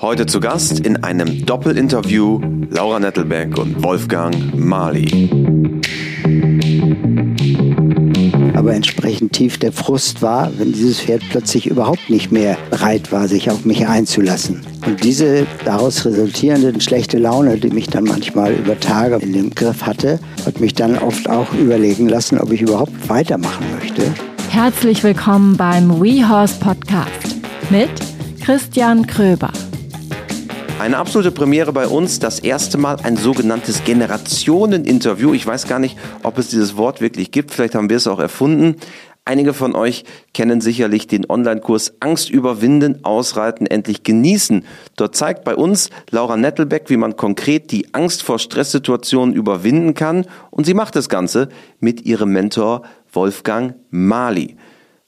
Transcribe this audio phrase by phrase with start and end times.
[0.00, 5.28] Heute zu Gast in einem Doppelinterview Laura Nettelbeck und Wolfgang Mali.
[8.54, 13.26] Aber entsprechend tief der Frust war, wenn dieses Pferd plötzlich überhaupt nicht mehr bereit war,
[13.26, 14.60] sich auf mich einzulassen.
[14.86, 19.82] Und diese daraus resultierende schlechte Laune, die mich dann manchmal über Tage in dem Griff
[19.84, 24.14] hatte, hat mich dann oft auch überlegen lassen, ob ich überhaupt weitermachen möchte.
[24.48, 27.34] Herzlich willkommen beim WeHorse Podcast
[27.70, 27.90] mit
[28.40, 29.50] Christian Kröber.
[30.78, 35.34] Eine absolute Premiere bei uns, das erste Mal ein sogenanntes Generationen-Interview.
[35.34, 38.20] Ich weiß gar nicht, ob es dieses Wort wirklich gibt, vielleicht haben wir es auch
[38.20, 38.76] erfunden.
[39.24, 44.64] Einige von euch kennen sicherlich den Online-Kurs Angst überwinden, ausreiten, endlich genießen.
[44.96, 50.26] Dort zeigt bei uns Laura Nettelbeck, wie man konkret die Angst vor Stresssituationen überwinden kann.
[50.50, 51.48] Und sie macht das Ganze
[51.80, 54.56] mit ihrem Mentor Wolfgang Mali.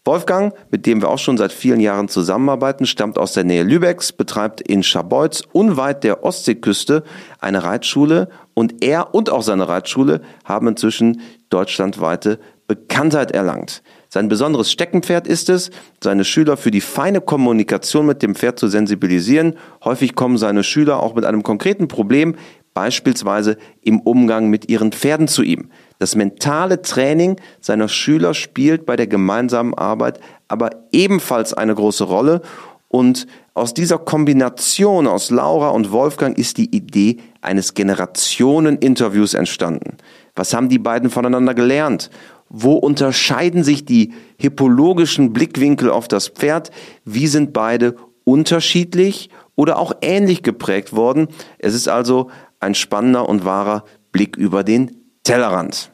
[0.07, 4.13] Wolfgang, mit dem wir auch schon seit vielen Jahren zusammenarbeiten, stammt aus der Nähe Lübecks,
[4.13, 7.05] betreibt in Scharbeutz unweit der Ostseeküste
[7.39, 11.20] eine Reitschule und er und auch seine Reitschule haben inzwischen
[11.51, 13.83] deutschlandweite Bekanntheit erlangt.
[14.09, 15.70] Sein besonderes Steckenpferd ist es,
[16.03, 19.59] seine Schüler für die feine Kommunikation mit dem Pferd zu sensibilisieren.
[19.85, 22.37] Häufig kommen seine Schüler auch mit einem konkreten Problem,
[22.73, 25.70] beispielsweise im Umgang mit ihren Pferden zu ihm.
[26.01, 32.41] Das mentale Training seiner Schüler spielt bei der gemeinsamen Arbeit aber ebenfalls eine große Rolle.
[32.89, 39.98] Und aus dieser Kombination aus Laura und Wolfgang ist die Idee eines Generationen-Interviews entstanden.
[40.34, 42.11] Was haben die beiden voneinander gelernt?
[42.48, 46.70] Wo unterscheiden sich die hippologischen Blickwinkel auf das Pferd?
[47.05, 51.29] Wie sind beide unterschiedlich oder auch ähnlich geprägt worden?
[51.59, 55.91] Es ist also ein spannender und wahrer Blick über den Tellerrand.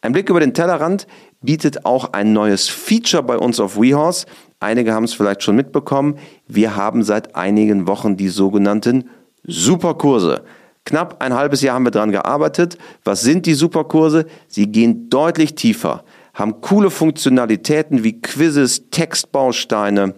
[0.00, 1.06] Ein Blick über den Tellerrand
[1.42, 4.26] bietet auch ein neues Feature bei uns auf WeHorse.
[4.60, 6.18] Einige haben es vielleicht schon mitbekommen.
[6.46, 9.10] Wir haben seit einigen Wochen die sogenannten
[9.44, 10.44] Superkurse.
[10.84, 12.78] Knapp ein halbes Jahr haben wir daran gearbeitet.
[13.04, 14.26] Was sind die Superkurse?
[14.48, 16.04] Sie gehen deutlich tiefer,
[16.34, 20.14] haben coole Funktionalitäten wie Quizzes, Textbausteine,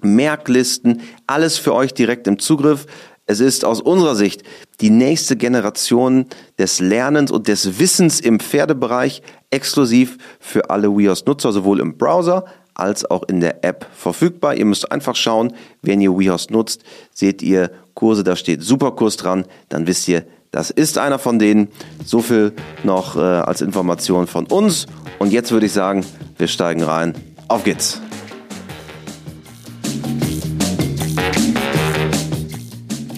[0.00, 2.86] Merklisten, alles für euch direkt im Zugriff.
[3.26, 4.42] Es ist aus unserer Sicht
[4.80, 6.26] die nächste Generation
[6.58, 12.44] des Lernens und des Wissens im Pferdebereich exklusiv für alle WeHorse-Nutzer, sowohl im Browser
[12.74, 14.54] als auch in der App verfügbar.
[14.54, 16.82] Ihr müsst einfach schauen, wenn ihr WeHorse nutzt,
[17.12, 21.68] seht ihr Kurse, da steht Superkurs dran, dann wisst ihr, das ist einer von denen.
[22.04, 24.86] So viel noch äh, als Information von uns.
[25.18, 26.04] Und jetzt würde ich sagen,
[26.36, 27.14] wir steigen rein.
[27.48, 28.00] Auf geht's!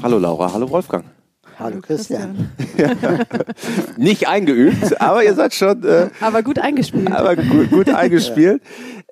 [0.05, 1.07] Hallo Laura, hallo Wolfgang.
[1.59, 2.53] Hallo Christian.
[3.97, 5.83] Nicht eingeübt, aber ihr seid schon.
[5.83, 7.11] Äh, aber gut eingespielt.
[7.11, 8.63] Aber gut, gut eingespielt.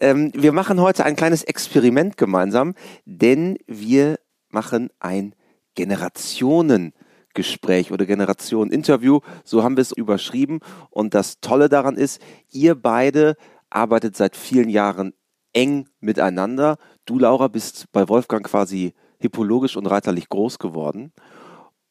[0.03, 2.75] Ähm, wir machen heute ein kleines Experiment gemeinsam,
[3.07, 4.19] denn wir
[4.51, 5.35] machen ein
[5.77, 9.21] Generationengespräch oder Generationen-Interview.
[9.45, 10.61] So haben wir es überschrieben.
[10.91, 12.21] Und das Tolle daran ist,
[12.51, 13.37] ihr beide
[13.71, 15.15] arbeitet seit vielen Jahren
[15.55, 16.77] eng miteinander.
[17.07, 21.13] Du, Laura, bist bei Wolfgang quasi hippologisch und reiterlich groß geworden.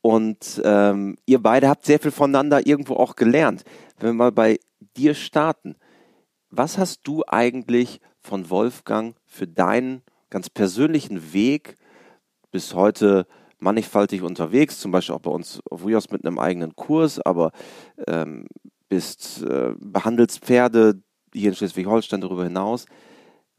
[0.02, 3.64] Und ähm, ihr beide habt sehr viel voneinander irgendwo auch gelernt.
[3.98, 4.60] Wenn wir mal bei
[4.98, 5.76] dir starten,
[6.50, 11.76] was hast du eigentlich von Wolfgang für deinen ganz persönlichen Weg
[12.52, 13.26] bis heute
[13.60, 17.52] mannigfaltig unterwegs, zum Beispiel auch bei uns auf WIOS mit einem eigenen Kurs, aber
[18.08, 18.48] ähm,
[18.90, 21.02] bist äh, behandelst Pferde
[21.34, 22.86] hier in Schleswig-Holstein darüber hinaus,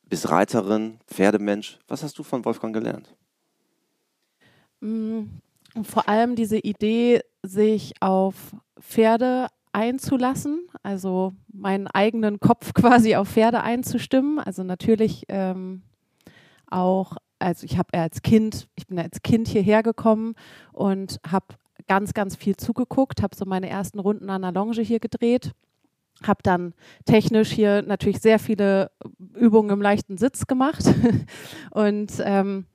[0.03, 1.79] bist Reiterin, Pferdemensch.
[1.89, 3.15] Was hast du von Wolfgang gelernt?
[4.83, 5.23] Mm,
[5.83, 8.35] vor allem diese Idee, sich auf
[8.81, 14.39] Pferde einzulassen, also meinen eigenen Kopf quasi auf Pferde einzustimmen.
[14.39, 15.83] Also natürlich ähm,
[16.71, 20.35] auch, also ich habe als Kind, ich bin als Kind hierher gekommen
[20.73, 21.47] und habe
[21.87, 25.53] ganz, ganz viel zugeguckt, habe so meine ersten Runden an der Longe hier gedreht,
[26.25, 28.91] habe dann technisch hier natürlich sehr viele
[29.35, 30.85] Übungen im leichten Sitz gemacht
[31.71, 32.67] und ähm,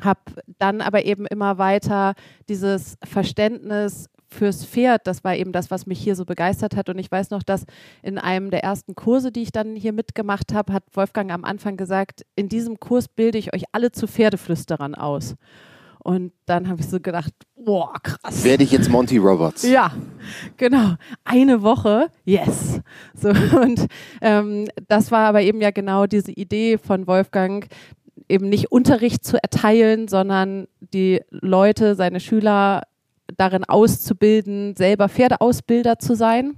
[0.00, 0.20] habe
[0.58, 2.14] dann aber eben immer weiter
[2.48, 6.88] dieses Verständnis fürs Pferd, das war eben das, was mich hier so begeistert hat.
[6.88, 7.64] Und ich weiß noch, dass
[8.02, 11.76] in einem der ersten Kurse, die ich dann hier mitgemacht habe, hat Wolfgang am Anfang
[11.76, 15.34] gesagt, in diesem Kurs bilde ich euch alle zu Pferdeflüsterern aus.
[16.02, 18.42] Und dann habe ich so gedacht, boah, krass.
[18.42, 19.64] Werde ich jetzt Monty Roberts?
[19.64, 19.92] Ja,
[20.56, 20.94] genau.
[21.24, 22.80] Eine Woche, yes.
[23.14, 23.28] So,
[23.60, 23.86] und
[24.22, 27.66] ähm, das war aber eben ja genau diese Idee von Wolfgang,
[28.28, 32.82] eben nicht Unterricht zu erteilen, sondern die Leute, seine Schüler
[33.36, 36.56] darin auszubilden, selber Pferdeausbilder zu sein.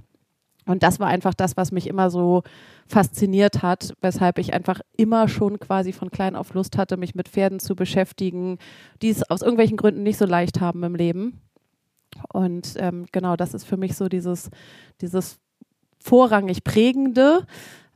[0.65, 2.43] Und das war einfach das, was mich immer so
[2.87, 7.27] fasziniert hat, weshalb ich einfach immer schon quasi von klein auf Lust hatte, mich mit
[7.27, 8.57] Pferden zu beschäftigen,
[9.01, 11.41] die es aus irgendwelchen Gründen nicht so leicht haben im Leben.
[12.31, 14.49] Und ähm, genau, das ist für mich so dieses,
[15.01, 15.39] dieses
[16.03, 17.45] vorrangig prägende,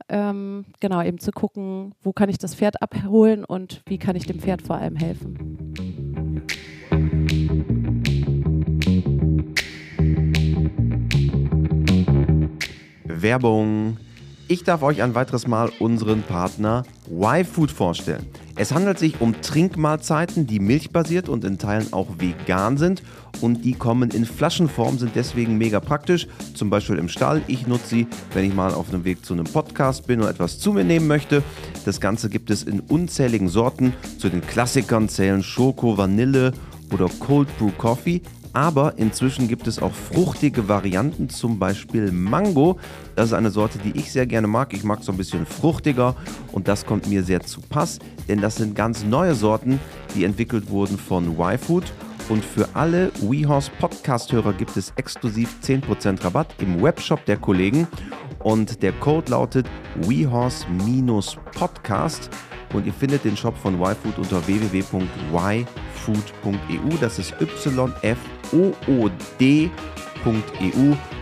[0.08, 4.26] ähm, genau, eben zu gucken, wo kann ich das Pferd abholen und wie kann ich
[4.26, 5.74] dem Pferd vor allem helfen.
[13.04, 13.98] Werbung.
[14.46, 18.24] Ich darf euch ein weiteres Mal unseren Partner Y-Food vorstellen.
[18.60, 23.04] Es handelt sich um Trinkmahlzeiten, die milchbasiert und in Teilen auch vegan sind
[23.40, 27.40] und die kommen in Flaschenform, sind deswegen mega praktisch, zum Beispiel im Stall.
[27.46, 30.58] Ich nutze sie, wenn ich mal auf dem Weg zu einem Podcast bin und etwas
[30.58, 31.44] zu mir nehmen möchte.
[31.84, 33.94] Das Ganze gibt es in unzähligen Sorten.
[34.18, 36.52] Zu den Klassikern zählen Schoko, Vanille
[36.92, 38.22] oder Cold Brew Coffee.
[38.58, 42.80] Aber inzwischen gibt es auch fruchtige Varianten, zum Beispiel Mango.
[43.14, 44.74] Das ist eine Sorte, die ich sehr gerne mag.
[44.74, 46.16] Ich mag so ein bisschen fruchtiger
[46.50, 49.78] und das kommt mir sehr zu Pass, denn das sind ganz neue Sorten,
[50.16, 51.84] die entwickelt wurden von Y-Food.
[52.28, 57.88] Und für alle WeHorse Podcast-Hörer gibt es exklusiv 10% Rabatt im Webshop der Kollegen.
[58.40, 59.66] Und der Code lautet
[59.96, 62.28] WeHorse-Podcast.
[62.74, 65.64] Und ihr findet den Shop von YFood unter www.yfood.eu.
[67.00, 68.12] Das ist y-f-o-o-d.eu.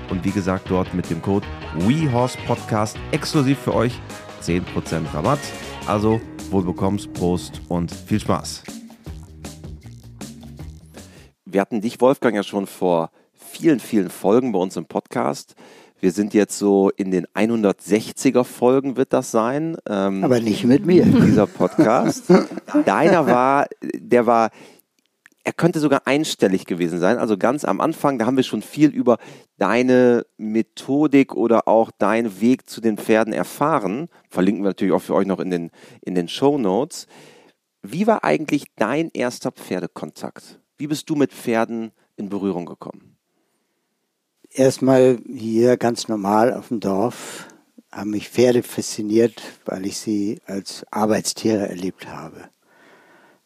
[0.08, 1.46] Und wie gesagt, dort mit dem Code
[1.78, 4.00] WeHorsePodcast exklusiv für euch
[4.42, 4.62] 10%
[5.14, 5.38] Rabatt.
[5.86, 6.20] Also
[6.50, 8.64] wohlbekommst, Prost und viel Spaß.
[11.48, 15.54] Wir hatten dich, Wolfgang, ja schon vor vielen, vielen Folgen bei uns im Podcast.
[16.00, 19.76] Wir sind jetzt so in den 160er Folgen wird das sein.
[19.88, 21.04] Ähm, Aber nicht mit mir.
[21.06, 22.24] Dieser Podcast.
[22.84, 24.50] Deiner war, der war,
[25.44, 27.16] er könnte sogar einstellig gewesen sein.
[27.16, 29.16] Also ganz am Anfang, da haben wir schon viel über
[29.56, 34.08] deine Methodik oder auch deinen Weg zu den Pferden erfahren.
[34.28, 35.70] Verlinken wir natürlich auch für euch noch in den,
[36.02, 37.06] in den Show Notes.
[37.82, 40.58] Wie war eigentlich dein erster Pferdekontakt?
[40.78, 43.16] Wie bist du mit Pferden in Berührung gekommen?
[44.50, 47.48] Erstmal hier ganz normal auf dem Dorf
[47.90, 52.50] haben mich Pferde fasziniert, weil ich sie als Arbeitstiere erlebt habe,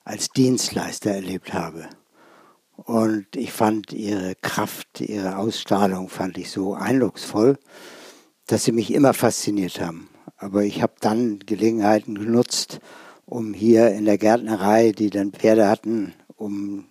[0.02, 1.88] als Dienstleister erlebt habe.
[2.74, 7.58] Und ich fand ihre Kraft, ihre Ausstrahlung fand ich so eindrucksvoll,
[8.46, 10.08] dass sie mich immer fasziniert haben.
[10.36, 12.80] Aber ich habe dann Gelegenheiten genutzt,
[13.24, 16.86] um hier in der Gärtnerei, die dann Pferde hatten, um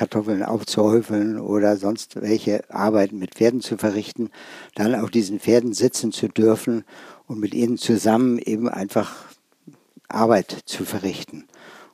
[0.00, 4.30] Kartoffeln aufzuhäufeln oder sonst welche Arbeiten mit Pferden zu verrichten,
[4.74, 6.84] dann auf diesen Pferden sitzen zu dürfen
[7.26, 9.26] und mit ihnen zusammen eben einfach
[10.08, 11.48] Arbeit zu verrichten.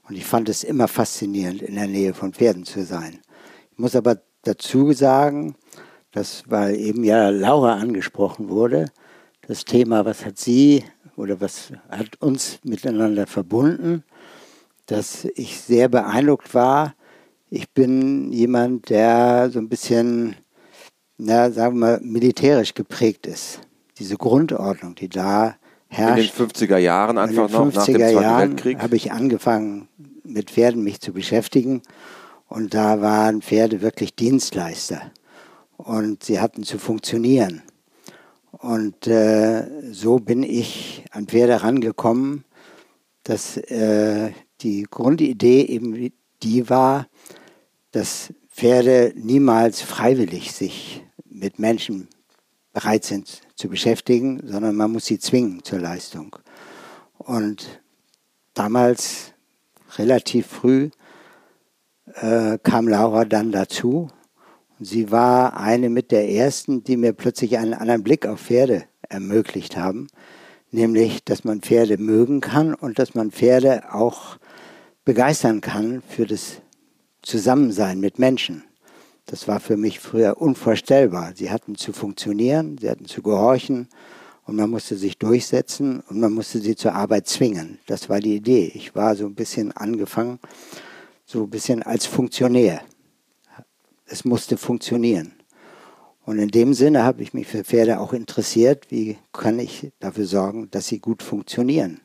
[0.08, 3.19] Und ich fand es immer faszinierend, in der Nähe von Pferden zu sein.
[3.73, 5.56] Ich muss aber dazu sagen,
[6.12, 8.93] dass, weil eben ja Laura angesprochen wurde,
[9.49, 10.85] das Thema, was hat sie
[11.17, 14.05] oder was hat uns miteinander verbunden,
[14.87, 16.94] dass ich sehr beeindruckt war,
[17.50, 20.37] ich bin jemand, der so ein bisschen,
[21.16, 23.60] na, sagen wir mal, militärisch geprägt ist.
[23.98, 25.56] Diese Grundordnung, die da
[25.88, 26.38] herrscht.
[26.38, 28.78] In den 50er Jahren einfach noch nach dem Zweiten Jahren Weltkrieg?
[28.81, 29.88] habe ich angefangen,
[30.25, 31.82] mit Pferden mich zu beschäftigen.
[32.48, 35.12] Und da waren Pferde wirklich Dienstleister.
[35.76, 37.62] Und sie hatten zu funktionieren.
[38.50, 42.44] Und äh, so bin ich an Pferde rangekommen,
[43.22, 46.10] dass äh, die Grundidee eben
[46.42, 47.06] die war,
[47.96, 52.09] dass Pferde niemals freiwillig sich mit Menschen
[52.75, 56.37] bereit sind zu beschäftigen, sondern man muss sie zwingen zur Leistung.
[57.16, 57.80] Und
[58.52, 59.32] damals,
[59.97, 60.90] relativ früh,
[62.21, 64.11] äh, kam Laura dann dazu.
[64.78, 68.85] Und sie war eine mit der ersten, die mir plötzlich einen anderen Blick auf Pferde
[69.09, 70.09] ermöglicht haben.
[70.71, 74.37] Nämlich, dass man Pferde mögen kann und dass man Pferde auch
[75.06, 76.61] begeistern kann für das
[77.26, 78.62] Zusammensein mit Menschen.
[79.25, 81.33] Das war für mich früher unvorstellbar.
[81.35, 83.88] Sie hatten zu funktionieren, sie hatten zu gehorchen
[84.45, 87.80] und man musste sich durchsetzen und man musste sie zur Arbeit zwingen.
[87.87, 88.71] Das war die Idee.
[88.75, 90.38] Ich war so ein bisschen angefangen,
[91.25, 92.83] so ein bisschen als Funktionär.
[94.06, 95.33] Es musste funktionieren.
[96.25, 100.26] Und in dem Sinne habe ich mich für Pferde auch interessiert, wie kann ich dafür
[100.26, 102.00] sorgen, dass sie gut funktionieren.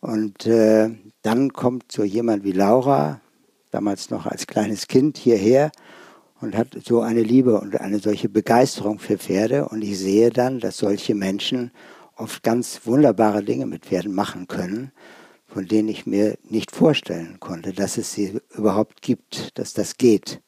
[0.00, 0.88] Und äh,
[1.20, 3.20] dann kommt so jemand wie Laura,
[3.76, 5.70] damals noch als kleines Kind hierher
[6.40, 9.68] und hat so eine Liebe und eine solche Begeisterung für Pferde.
[9.68, 11.70] Und ich sehe dann, dass solche Menschen
[12.16, 14.92] oft ganz wunderbare Dinge mit Pferden machen können,
[15.46, 20.40] von denen ich mir nicht vorstellen konnte, dass es sie überhaupt gibt, dass das geht.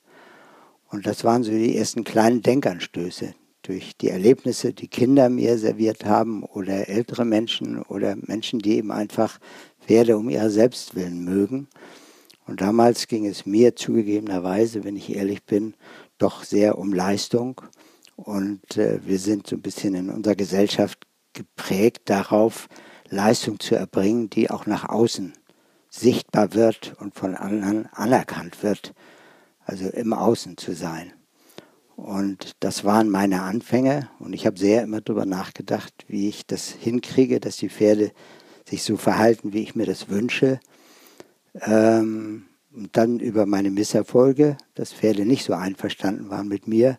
[0.88, 6.06] Und das waren so die ersten kleinen Denkanstöße, durch die Erlebnisse, die Kinder mir serviert
[6.06, 9.38] haben oder ältere Menschen oder Menschen, die eben einfach
[9.86, 11.68] Pferde um ihrer Selbstwillen mögen.
[12.48, 15.74] Und damals ging es mir zugegebenerweise, wenn ich ehrlich bin,
[16.16, 17.60] doch sehr um Leistung.
[18.16, 22.68] Und äh, wir sind so ein bisschen in unserer Gesellschaft geprägt darauf,
[23.10, 25.34] Leistung zu erbringen, die auch nach außen
[25.90, 28.94] sichtbar wird und von anderen anerkannt wird.
[29.66, 31.12] Also im Außen zu sein.
[31.96, 34.08] Und das waren meine Anfänge.
[34.18, 38.12] Und ich habe sehr immer darüber nachgedacht, wie ich das hinkriege, dass die Pferde
[38.66, 40.60] sich so verhalten, wie ich mir das wünsche.
[41.62, 46.98] Ähm, und dann über meine Misserfolge, dass Pferde nicht so einverstanden waren mit mir.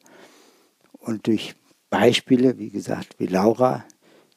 [0.91, 1.55] Und durch
[1.89, 3.85] Beispiele, wie gesagt, wie Laura,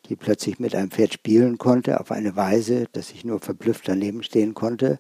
[0.07, 4.23] die plötzlich mit einem Pferd spielen konnte, auf eine Weise, dass ich nur verblüfft daneben
[4.23, 4.99] stehen konnte,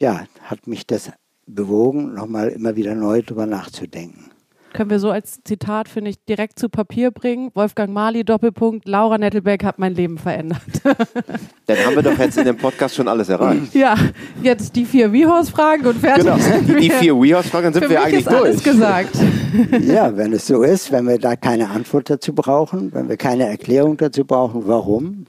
[0.00, 1.10] ja, hat mich das
[1.46, 4.30] bewogen, nochmal immer wieder neu darüber nachzudenken.
[4.72, 7.50] Können wir so als Zitat, finde ich, direkt zu Papier bringen.
[7.54, 10.60] Wolfgang Mali, Doppelpunkt, Laura Nettelbeck hat mein Leben verändert.
[11.66, 13.74] Dann haben wir doch jetzt in dem Podcast schon alles erreicht.
[13.74, 13.96] Ja,
[14.42, 16.24] jetzt die vier WeHorse-Fragen und fertig.
[16.24, 16.36] Genau,
[16.78, 18.64] die vier WeHorse-Fragen sind Für wir mich eigentlich ist alles durch.
[18.64, 19.16] gesagt.
[19.80, 23.46] Ja, wenn es so ist, wenn wir da keine Antwort dazu brauchen, wenn wir keine
[23.48, 25.26] Erklärung dazu brauchen, warum,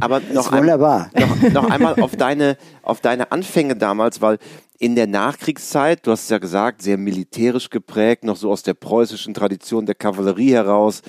[0.00, 1.10] Aber noch, ist ein, wunderbar.
[1.14, 4.38] noch, noch einmal auf deine, auf deine Anfänge damals, weil
[4.78, 8.74] in der Nachkriegszeit, du hast es ja gesagt, sehr militärisch geprägt, noch so aus der
[8.74, 11.02] preußischen Tradition der Kavallerie heraus.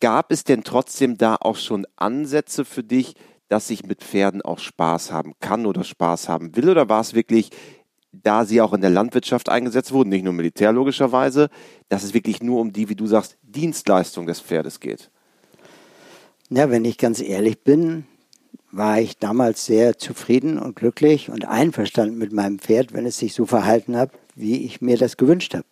[0.00, 3.14] Gab es denn trotzdem da auch schon Ansätze für dich,
[3.48, 6.68] dass ich mit Pferden auch Spaß haben kann oder Spaß haben will?
[6.68, 7.50] Oder war es wirklich,
[8.12, 11.48] da sie auch in der Landwirtschaft eingesetzt wurden, nicht nur militär logischerweise,
[11.88, 15.10] dass es wirklich nur um die, wie du sagst, Dienstleistung des Pferdes geht?
[16.50, 18.06] Ja, wenn ich ganz ehrlich bin,
[18.76, 23.34] war ich damals sehr zufrieden und glücklich und einverstanden mit meinem Pferd, wenn es sich
[23.34, 25.66] so verhalten hat, wie ich mir das gewünscht habe.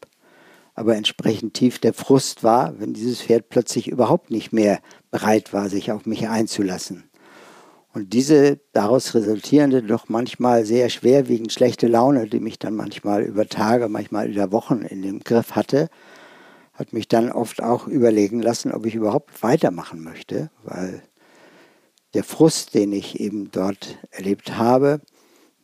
[0.74, 4.80] Aber entsprechend tief der Frust war, wenn dieses Pferd plötzlich überhaupt nicht mehr
[5.10, 7.04] bereit war, sich auf mich einzulassen.
[7.92, 13.46] Und diese daraus resultierende, doch manchmal sehr schwerwiegend schlechte Laune, die mich dann manchmal über
[13.48, 15.90] Tage, manchmal über Wochen in dem Griff hatte,
[16.72, 21.02] hat mich dann oft auch überlegen lassen, ob ich überhaupt weitermachen möchte, weil
[22.14, 25.00] der Frust, den ich eben dort erlebt habe,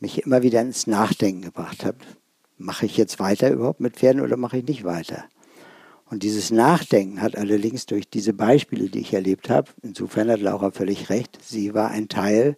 [0.00, 1.96] mich immer wieder ins Nachdenken gebracht hat.
[2.56, 5.24] Mache ich jetzt weiter überhaupt mit Pferden oder mache ich nicht weiter?
[6.10, 10.70] Und dieses Nachdenken hat allerdings durch diese Beispiele, die ich erlebt habe, insofern hat Laura
[10.70, 12.56] völlig recht, sie war ein Teil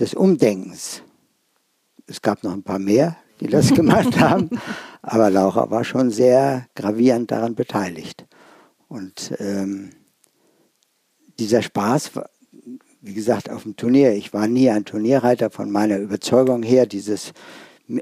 [0.00, 1.02] des Umdenkens.
[2.06, 4.50] Es gab noch ein paar mehr, die das gemacht haben,
[5.00, 8.26] aber Laura war schon sehr gravierend daran beteiligt.
[8.88, 9.90] Und ähm,
[11.38, 12.10] dieser Spaß,
[13.02, 17.32] wie gesagt, auf dem Turnier, ich war nie ein Turnierreiter von meiner Überzeugung her, dieses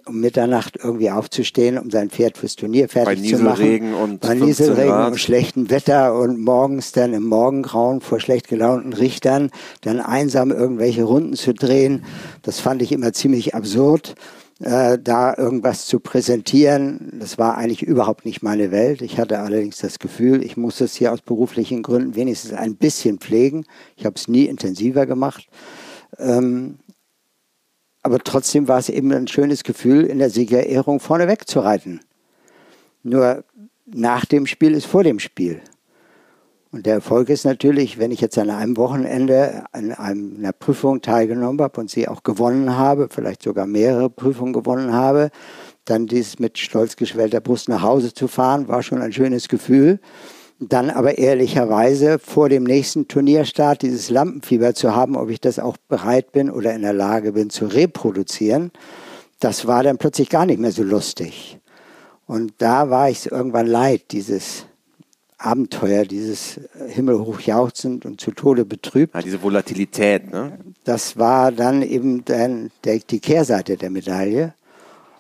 [0.05, 3.63] um Mitternacht irgendwie aufzustehen, um sein Pferd fürs Turnier fertig Bei zu machen.
[3.63, 5.13] Nieselregen und Bei 15 Nieselregen Grad.
[5.13, 9.51] und schlechtem Wetter und morgens dann im Morgengrauen vor schlecht gelaunten Richtern
[9.81, 12.05] dann einsam irgendwelche Runden zu drehen.
[12.43, 14.15] Das fand ich immer ziemlich absurd,
[14.61, 17.13] äh, da irgendwas zu präsentieren.
[17.21, 19.03] Das war eigentlich überhaupt nicht meine Welt.
[19.03, 23.19] Ich hatte allerdings das Gefühl, ich muss es hier aus beruflichen Gründen wenigstens ein bisschen
[23.19, 23.67] pflegen.
[23.97, 25.49] Ich habe es nie intensiver gemacht.
[26.19, 26.79] Ähm,
[28.03, 32.01] aber trotzdem war es eben ein schönes Gefühl, in der Siegerehrung vorneweg zu reiten.
[33.03, 33.45] Nur
[33.87, 35.61] nach dem Spiel ist vor dem Spiel.
[36.71, 41.61] Und der Erfolg ist natürlich, wenn ich jetzt an einem Wochenende an einer Prüfung teilgenommen
[41.63, 45.31] habe und sie auch gewonnen habe, vielleicht sogar mehrere Prüfungen gewonnen habe,
[45.87, 49.99] dann dieses mit stolz geschwellter Brust nach Hause zu fahren, war schon ein schönes Gefühl.
[50.61, 55.77] Dann aber ehrlicherweise vor dem nächsten Turnierstart dieses Lampenfieber zu haben, ob ich das auch
[55.89, 58.73] bereit bin oder in der Lage bin zu reproduzieren,
[59.41, 61.61] das war dann plötzlich gar nicht mehr so lustig.
[62.27, 64.68] Und da war ich irgendwann leid, dieses
[65.39, 69.15] Abenteuer, dieses himmelhoch jauchzend und zu Tode betrübt.
[69.15, 70.59] Ja, diese Volatilität, ne?
[70.85, 74.55] Das war dann eben dann der, die Kehrseite der Medaille.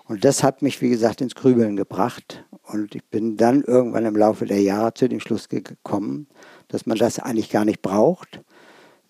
[0.06, 2.44] Und das hat mich, wie gesagt, ins Grübeln gebracht.
[2.66, 6.26] Und ich bin dann irgendwann im Laufe der Jahre zu dem Schluss gekommen,
[6.66, 8.40] dass man das eigentlich gar nicht braucht.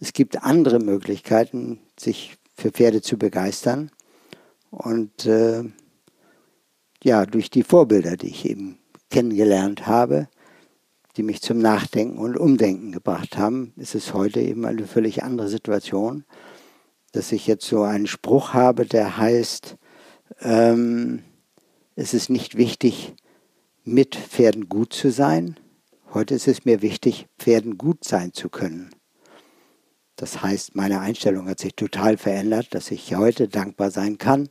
[0.01, 3.91] Es gibt andere Möglichkeiten, sich für Pferde zu begeistern.
[4.71, 5.65] Und äh,
[7.03, 8.79] ja, durch die Vorbilder, die ich eben
[9.11, 10.29] kennengelernt habe,
[11.19, 15.49] die mich zum Nachdenken und Umdenken gebracht haben, ist es heute eben eine völlig andere
[15.49, 16.25] Situation,
[17.11, 19.77] dass ich jetzt so einen Spruch habe, der heißt,
[20.41, 21.25] ähm,
[21.97, 23.15] es ist nicht wichtig,
[23.83, 25.59] mit Pferden gut zu sein.
[26.15, 28.91] Heute ist es mir wichtig, Pferden gut sein zu können.
[30.15, 34.51] Das heißt, meine Einstellung hat sich total verändert, dass ich heute dankbar sein kann,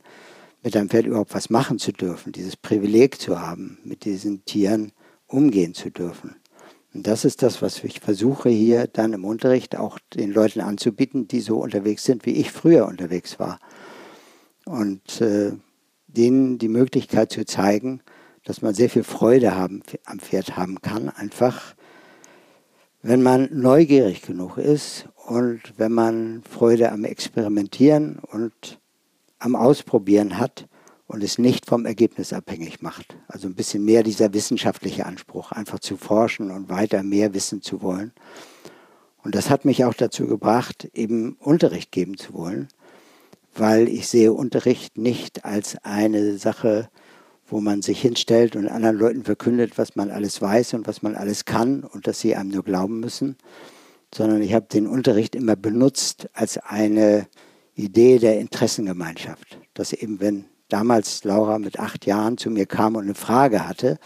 [0.62, 4.92] mit einem Pferd überhaupt was machen zu dürfen, dieses Privileg zu haben, mit diesen Tieren
[5.26, 6.36] umgehen zu dürfen.
[6.98, 11.28] Und das ist das, was ich versuche hier dann im Unterricht auch den Leuten anzubieten,
[11.28, 13.60] die so unterwegs sind, wie ich früher unterwegs war.
[14.64, 15.52] Und äh,
[16.08, 18.00] denen die Möglichkeit zu zeigen,
[18.42, 21.76] dass man sehr viel Freude haben, am Pferd haben kann, einfach
[23.02, 28.80] wenn man neugierig genug ist und wenn man Freude am Experimentieren und
[29.38, 30.66] am Ausprobieren hat
[31.08, 33.16] und es nicht vom Ergebnis abhängig macht.
[33.26, 37.82] Also ein bisschen mehr dieser wissenschaftliche Anspruch, einfach zu forschen und weiter mehr wissen zu
[37.82, 38.12] wollen.
[39.24, 42.68] Und das hat mich auch dazu gebracht, eben Unterricht geben zu wollen,
[43.54, 46.88] weil ich sehe Unterricht nicht als eine Sache,
[47.46, 51.16] wo man sich hinstellt und anderen Leuten verkündet, was man alles weiß und was man
[51.16, 53.36] alles kann und dass sie einem nur glauben müssen,
[54.14, 57.26] sondern ich habe den Unterricht immer benutzt als eine
[57.74, 59.58] Idee der Interessengemeinschaft.
[59.72, 63.98] Dass eben, wenn damals Laura mit acht Jahren zu mir kam und eine Frage hatte,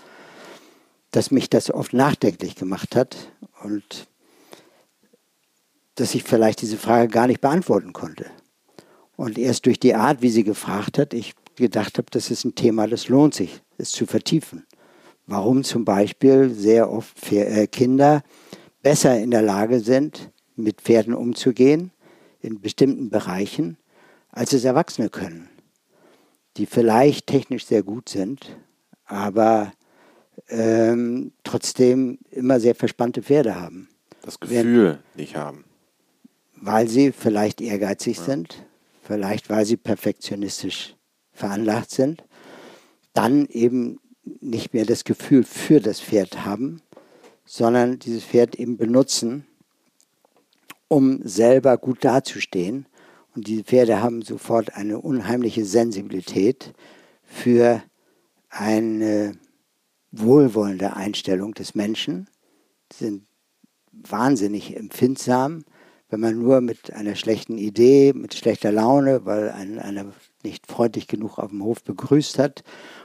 [1.10, 3.16] dass mich das oft nachdenklich gemacht hat
[3.62, 4.08] und
[5.94, 8.26] dass ich vielleicht diese Frage gar nicht beantworten konnte.
[9.16, 12.54] Und erst durch die Art, wie sie gefragt hat, ich gedacht habe, das ist ein
[12.54, 14.66] Thema, das lohnt sich, es zu vertiefen.
[15.26, 18.22] Warum zum Beispiel sehr oft äh, Kinder
[18.82, 21.92] besser in der Lage sind, mit Pferden umzugehen
[22.40, 23.76] in bestimmten Bereichen,
[24.30, 25.48] als es Erwachsene können,
[26.56, 28.56] die vielleicht technisch sehr gut sind,
[29.04, 29.72] aber
[30.48, 33.88] ähm, trotzdem immer sehr verspannte Pferde haben.
[34.22, 35.64] Das Gefühl Wenn, nicht haben.
[36.54, 38.24] Weil sie vielleicht ehrgeizig ja.
[38.24, 38.64] sind,
[39.02, 40.94] vielleicht weil sie perfektionistisch
[41.32, 42.22] veranlagt sind,
[43.14, 43.98] dann eben
[44.40, 46.82] nicht mehr das Gefühl für das Pferd haben,
[47.44, 49.46] sondern dieses Pferd eben benutzen,
[50.88, 52.86] um selber gut dazustehen.
[53.34, 56.74] Und diese Pferde haben sofort eine unheimliche Sensibilität
[57.22, 57.82] für
[58.50, 59.38] eine
[60.10, 62.28] wohlwollende Einstellung des Menschen,
[62.92, 63.26] sind
[63.90, 65.64] wahnsinnig empfindsam,
[66.12, 70.12] wenn man nur mit einer schlechten Idee, mit schlechter Laune, weil ein, einer
[70.44, 72.64] nicht freundlich genug auf dem Hof begrüßt hat.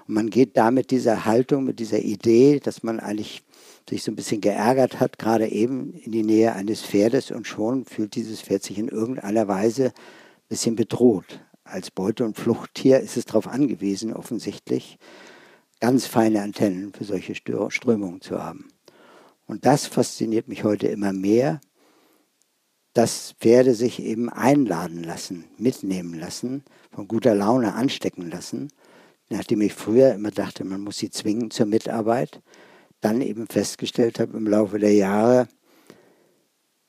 [0.10, 3.44] Und man geht da mit dieser Haltung, mit dieser Idee, dass man eigentlich
[3.90, 7.86] sich so ein bisschen geärgert hat, gerade eben in die Nähe eines Pferdes und schon
[7.86, 11.40] fühlt dieses Pferd sich in irgendeiner Weise ein bisschen bedroht.
[11.64, 15.00] Als Beute- und Fluchttier ist es darauf angewiesen, offensichtlich
[15.80, 18.68] ganz feine Antennen für solche Strömungen zu haben.
[19.46, 21.62] Und das fasziniert mich heute immer mehr,
[22.98, 28.70] dass Pferde sich eben einladen lassen, mitnehmen lassen, von guter Laune anstecken lassen.
[29.30, 32.42] Nachdem ich früher immer dachte, man muss sie zwingen zur Mitarbeit,
[33.00, 35.48] dann eben festgestellt habe im Laufe der Jahre,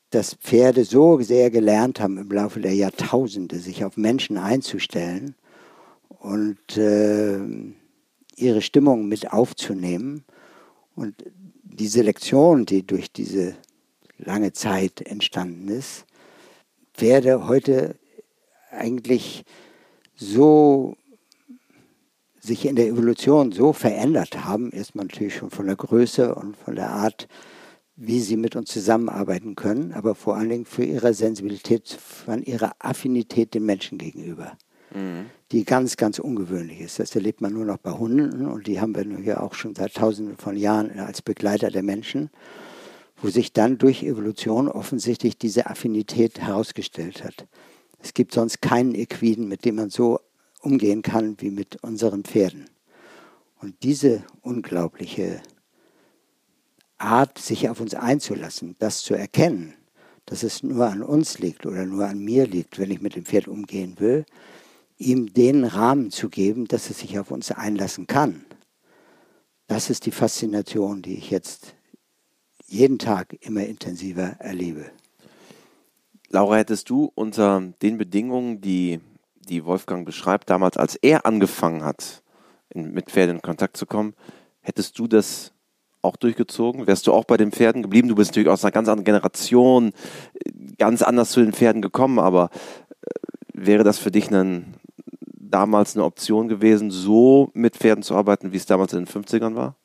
[0.08, 5.34] dass Pferde so sehr gelernt haben im Laufe der Jahrtausende, sich auf Menschen einzustellen
[6.08, 7.38] und äh,
[8.34, 10.24] ihre Stimmung mit aufzunehmen.
[10.94, 11.16] Und
[11.64, 13.56] die Selektion, die durch diese
[14.18, 16.04] lange Zeit entstanden ist,
[16.96, 17.96] werde heute
[18.70, 19.44] eigentlich
[20.14, 20.96] so
[22.40, 26.76] sich in der Evolution so verändert haben, erstmal natürlich schon von der Größe und von
[26.76, 27.28] der Art,
[27.96, 32.72] wie sie mit uns zusammenarbeiten können, aber vor allen Dingen für ihre Sensibilität, von ihrer
[32.78, 34.56] Affinität dem Menschen gegenüber,
[34.94, 35.26] mhm.
[35.50, 37.00] die ganz, ganz ungewöhnlich ist.
[37.00, 39.94] Das erlebt man nur noch bei Hunden und die haben wir ja auch schon seit
[39.94, 42.30] Tausenden von Jahren als Begleiter der Menschen
[43.20, 47.46] wo sich dann durch Evolution offensichtlich diese Affinität herausgestellt hat.
[48.00, 50.20] Es gibt sonst keinen Equiden, mit dem man so
[50.60, 52.70] umgehen kann wie mit unseren Pferden.
[53.60, 55.42] Und diese unglaubliche
[56.96, 59.74] Art, sich auf uns einzulassen, das zu erkennen,
[60.26, 63.24] dass es nur an uns liegt oder nur an mir liegt, wenn ich mit dem
[63.24, 64.26] Pferd umgehen will,
[64.98, 68.44] ihm den Rahmen zu geben, dass es sich auf uns einlassen kann.
[69.68, 71.74] Das ist die Faszination, die ich jetzt
[72.68, 74.86] jeden Tag immer intensiver erlebe.
[76.30, 79.00] Laura, hättest du unter den Bedingungen, die,
[79.48, 82.22] die Wolfgang beschreibt, damals als er angefangen hat,
[82.68, 84.14] in, mit Pferden in Kontakt zu kommen,
[84.60, 85.52] hättest du das
[86.02, 86.86] auch durchgezogen?
[86.86, 88.08] Wärst du auch bei den Pferden geblieben?
[88.08, 89.92] Du bist natürlich aus einer ganz anderen Generation,
[90.76, 92.50] ganz anders zu den Pferden gekommen, aber
[93.00, 93.10] äh,
[93.54, 94.74] wäre das für dich ein,
[95.34, 99.54] damals eine Option gewesen, so mit Pferden zu arbeiten, wie es damals in den 50ern
[99.54, 99.76] war?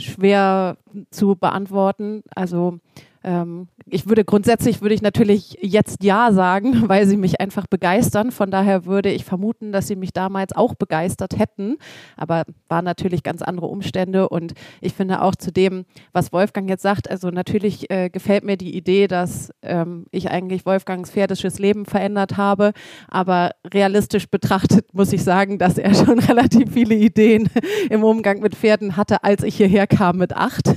[0.00, 0.76] Schwer
[1.10, 2.22] zu beantworten.
[2.34, 2.78] Also
[3.22, 8.30] ähm, ich würde grundsätzlich würde ich natürlich jetzt ja sagen, weil sie mich einfach begeistern.
[8.30, 11.76] Von daher würde ich vermuten, dass sie mich damals auch begeistert hätten.
[12.16, 14.28] Aber waren natürlich ganz andere Umstände.
[14.28, 18.56] Und ich finde auch zu dem, was Wolfgang jetzt sagt, also natürlich äh, gefällt mir
[18.56, 22.72] die Idee, dass ähm, ich eigentlich Wolfgangs pferdisches Leben verändert habe.
[23.08, 27.48] Aber realistisch betrachtet muss ich sagen, dass er schon relativ viele Ideen
[27.90, 30.74] im Umgang mit Pferden hatte, als ich hierher kam mit acht.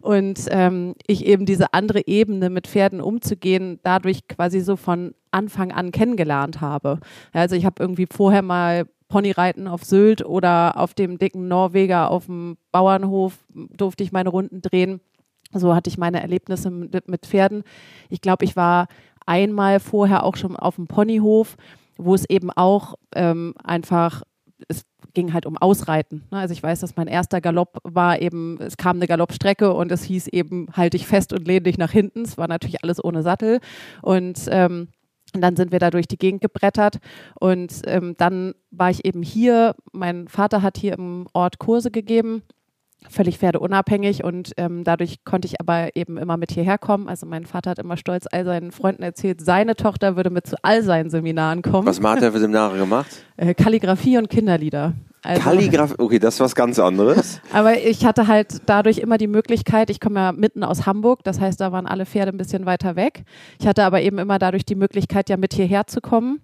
[0.00, 5.72] Und ähm, ich eben diese andere Ebene mit Pferden umzugehen, dadurch quasi so von Anfang
[5.72, 7.00] an kennengelernt habe.
[7.32, 12.26] Also ich habe irgendwie vorher mal Ponyreiten auf Sylt oder auf dem dicken Norweger auf
[12.26, 15.00] dem Bauernhof durfte ich meine Runden drehen.
[15.52, 17.62] So hatte ich meine Erlebnisse mit, mit Pferden.
[18.08, 18.86] Ich glaube, ich war
[19.26, 21.56] einmal vorher auch schon auf dem Ponyhof,
[21.98, 24.22] wo es eben auch ähm, einfach
[24.68, 26.24] es ging halt um Ausreiten.
[26.30, 26.38] Ne?
[26.38, 30.02] Also ich weiß, dass mein erster Galopp war eben, es kam eine Galoppstrecke und es
[30.04, 32.22] hieß eben, halt dich fest und lehn dich nach hinten.
[32.22, 33.60] Es war natürlich alles ohne Sattel.
[34.02, 34.88] Und ähm,
[35.34, 36.98] und dann sind wir da durch die Gegend gebrettert
[37.40, 39.74] und ähm, dann war ich eben hier.
[39.90, 42.42] Mein Vater hat hier im Ort Kurse gegeben
[43.08, 47.08] völlig pferdeunabhängig und ähm, dadurch konnte ich aber eben immer mit hierher kommen.
[47.08, 50.56] Also mein Vater hat immer stolz all seinen Freunden erzählt, seine Tochter würde mit zu
[50.62, 51.86] all seinen Seminaren kommen.
[51.86, 53.08] Was hat er für Seminare gemacht?
[53.38, 54.92] Äh, Kalligrafie und Kinderlieder.
[55.22, 57.40] Also, Kalligrafie, okay, das ist was ganz anderes.
[57.52, 61.40] aber ich hatte halt dadurch immer die Möglichkeit, ich komme ja mitten aus Hamburg, das
[61.40, 63.24] heißt, da waren alle Pferde ein bisschen weiter weg.
[63.58, 66.42] Ich hatte aber eben immer dadurch die Möglichkeit, ja mit hierher zu kommen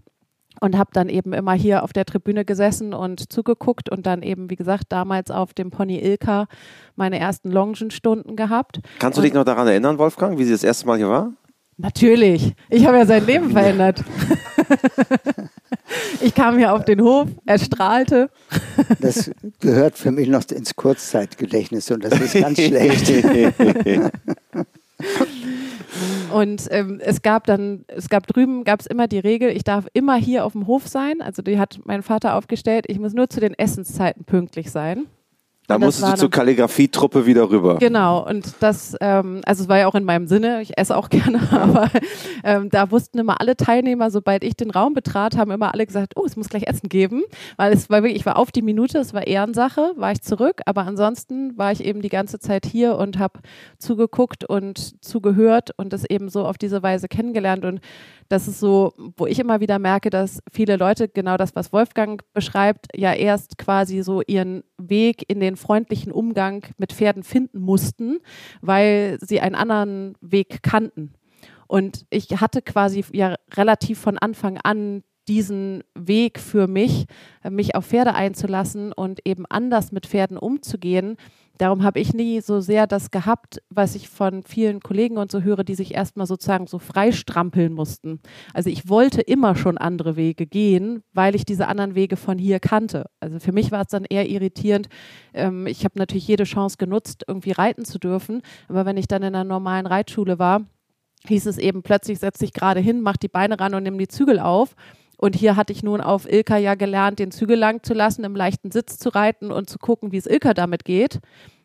[0.61, 4.51] und habe dann eben immer hier auf der Tribüne gesessen und zugeguckt und dann eben,
[4.51, 6.47] wie gesagt, damals auf dem Pony Ilka
[6.97, 8.81] meine ersten Longenstunden gehabt.
[8.99, 11.33] Kannst du dich noch daran erinnern, Wolfgang, wie sie das erste Mal hier war?
[11.81, 12.55] Natürlich.
[12.71, 14.03] Ich habe ja sein Leben verändert.
[16.21, 18.31] ich kam hier auf den Hof, er strahlte.
[18.99, 23.09] Das gehört für mich noch ins Kurzzeitgedächtnis und das ist ganz schlecht.
[26.33, 29.87] Und ähm, es gab dann, es gab drüben, gab es immer die Regel, ich darf
[29.92, 31.20] immer hier auf dem Hof sein.
[31.22, 35.07] Also die hat mein Vater aufgestellt, ich muss nur zu den Essenszeiten pünktlich sein.
[35.68, 37.76] Da musstest du zur Kalligrafietruppe wieder rüber.
[37.76, 41.09] Genau, und das, ähm, also es war ja auch in meinem Sinne, ich esse auch
[41.11, 41.90] gerne, aber
[42.42, 46.14] ähm, da wussten immer alle Teilnehmer, sobald ich den Raum betrat, haben immer alle gesagt,
[46.16, 47.22] oh, es muss gleich Essen geben,
[47.59, 50.62] weil es war wirklich, ich war auf die Minute, es war Ehrensache, war ich zurück,
[50.64, 53.40] aber ansonsten war ich eben die ganze Zeit hier und habe
[53.78, 57.81] zugeguckt und zugehört und das eben so auf diese Weise kennengelernt und
[58.28, 62.22] das ist so, wo ich immer wieder merke, dass viele Leute genau das, was Wolfgang
[62.34, 68.18] beschreibt, ja erst quasi so ihren Weg in den freundlichen Umgang mit Pferden finden mussten,
[68.60, 71.14] weil sie einen anderen Weg kannten.
[71.66, 77.06] Und ich hatte quasi ja relativ von Anfang an diesen Weg für mich,
[77.48, 81.16] mich auf Pferde einzulassen und eben anders mit Pferden umzugehen,
[81.59, 85.42] darum habe ich nie so sehr das gehabt, was ich von vielen Kollegen und so
[85.42, 88.21] höre, die sich erstmal sozusagen so freistrampeln mussten.
[88.55, 92.61] Also ich wollte immer schon andere Wege gehen, weil ich diese anderen Wege von hier
[92.61, 93.11] kannte.
[93.21, 94.88] Also für mich war es dann eher irritierend.
[95.35, 98.42] Ähm, ich habe natürlich jede Chance genutzt, irgendwie reiten zu dürfen.
[98.68, 100.62] Aber wenn ich dann in einer normalen Reitschule war,
[101.27, 104.09] hieß es eben plötzlich, setz dich gerade hin, mach die Beine ran und nimm die
[104.09, 104.75] Zügel auf.
[105.18, 108.37] Und hier hatte ich nun auf Ilka ja gelernt, den Zügel lang zu lassen, im
[108.37, 111.20] leichten Sitz zu reiten und zu gucken, wie es Ilka damit geht.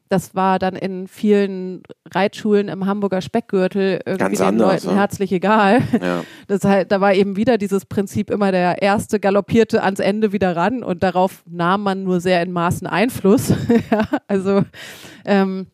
[0.09, 5.01] Das war dann in vielen Reitschulen im Hamburger Speckgürtel irgendwie Ganz den anders, Leuten ne?
[5.01, 5.81] herzlich egal.
[6.01, 6.23] Ja.
[6.47, 10.55] Das halt, da war eben wieder dieses Prinzip immer der Erste galoppierte ans Ende wieder
[10.55, 13.53] ran und darauf nahm man nur sehr in Maßen Einfluss.
[13.91, 14.63] ja, also
[15.25, 15.67] ähm,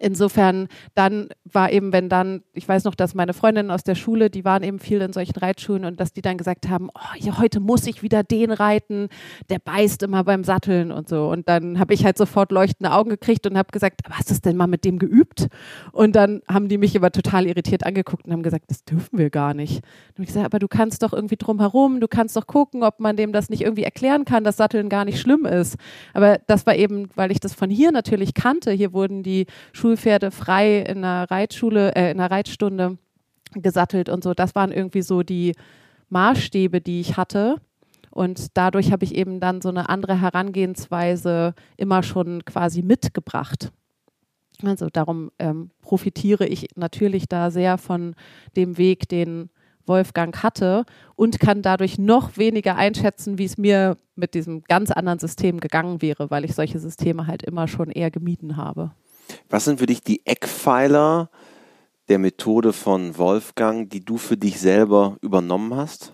[0.00, 4.30] Insofern dann war eben, wenn dann, ich weiß noch, dass meine Freundinnen aus der Schule,
[4.30, 7.38] die waren eben viel in solchen Reitschulen und dass die dann gesagt haben, oh, ja,
[7.38, 9.08] heute muss ich wieder den reiten,
[9.50, 11.28] der beißt immer beim Satteln und so.
[11.28, 14.56] Und dann habe ich halt sofort leuchtende Augen gekriegt und habe gesagt, was ist denn
[14.56, 15.48] mal mit dem geübt?
[15.92, 19.30] Und dann haben die mich immer total irritiert angeguckt und haben gesagt, das dürfen wir
[19.30, 19.84] gar nicht.
[20.14, 23.00] Habe ich gesagt, aber du kannst doch irgendwie drum herum, du kannst doch gucken, ob
[23.00, 25.76] man dem das nicht irgendwie erklären kann, dass Satteln gar nicht schlimm ist.
[26.12, 28.70] Aber das war eben, weil ich das von hier natürlich kannte.
[28.72, 29.46] Hier wurden die
[29.84, 32.96] Schulpferde frei in einer Reitschule, äh, in einer Reitstunde
[33.52, 34.32] gesattelt und so.
[34.32, 35.52] Das waren irgendwie so die
[36.08, 37.60] Maßstäbe, die ich hatte.
[38.10, 43.72] Und dadurch habe ich eben dann so eine andere Herangehensweise immer schon quasi mitgebracht.
[44.62, 48.14] Also darum ähm, profitiere ich natürlich da sehr von
[48.56, 49.50] dem Weg, den
[49.84, 55.18] Wolfgang hatte und kann dadurch noch weniger einschätzen, wie es mir mit diesem ganz anderen
[55.18, 58.92] System gegangen wäre, weil ich solche Systeme halt immer schon eher gemieden habe.
[59.48, 61.30] Was sind für dich die Eckpfeiler
[62.08, 66.12] der Methode von Wolfgang, die du für dich selber übernommen hast?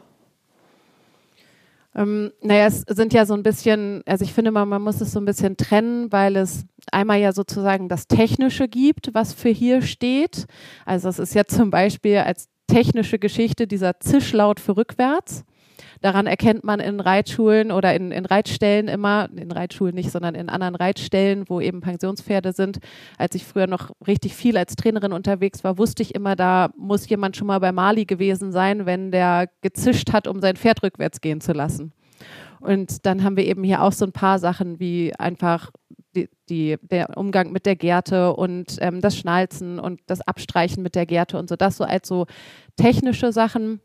[1.94, 5.10] Ähm, naja, es sind ja so ein bisschen, also ich finde mal, man muss es
[5.10, 9.82] so ein bisschen trennen, weil es einmal ja sozusagen das Technische gibt, was für hier
[9.82, 10.46] steht.
[10.86, 15.44] Also es ist ja zum Beispiel als technische Geschichte dieser Zischlaut für rückwärts.
[16.00, 20.48] Daran erkennt man in Reitschulen oder in, in Reitstellen immer, in Reitschulen nicht, sondern in
[20.48, 22.78] anderen Reitstellen, wo eben Pensionspferde sind.
[23.18, 27.08] Als ich früher noch richtig viel als Trainerin unterwegs war, wusste ich immer, da muss
[27.08, 31.20] jemand schon mal bei Mali gewesen sein, wenn der gezischt hat, um sein Pferd rückwärts
[31.20, 31.92] gehen zu lassen.
[32.60, 35.70] Und dann haben wir eben hier auch so ein paar Sachen wie einfach
[36.14, 40.94] die, die, der Umgang mit der Gerte und ähm, das Schnalzen und das Abstreichen mit
[40.94, 41.56] der Gerte und so.
[41.56, 42.26] Das so als so
[42.76, 43.80] technische Sachen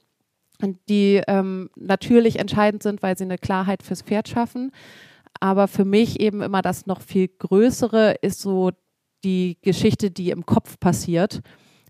[0.90, 4.72] die ähm, natürlich entscheidend sind, weil sie eine Klarheit fürs Pferd schaffen.
[5.40, 8.72] Aber für mich eben immer das noch viel Größere ist so
[9.24, 11.42] die Geschichte, die im Kopf passiert.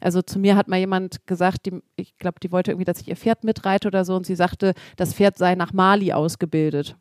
[0.02, 3.08] Also zu mir hat mal jemand gesagt, die, ich glaube, die wollte irgendwie, dass ich
[3.08, 6.98] ihr Pferd mitreite oder so, und sie sagte, das Pferd sei nach Mali ausgebildet.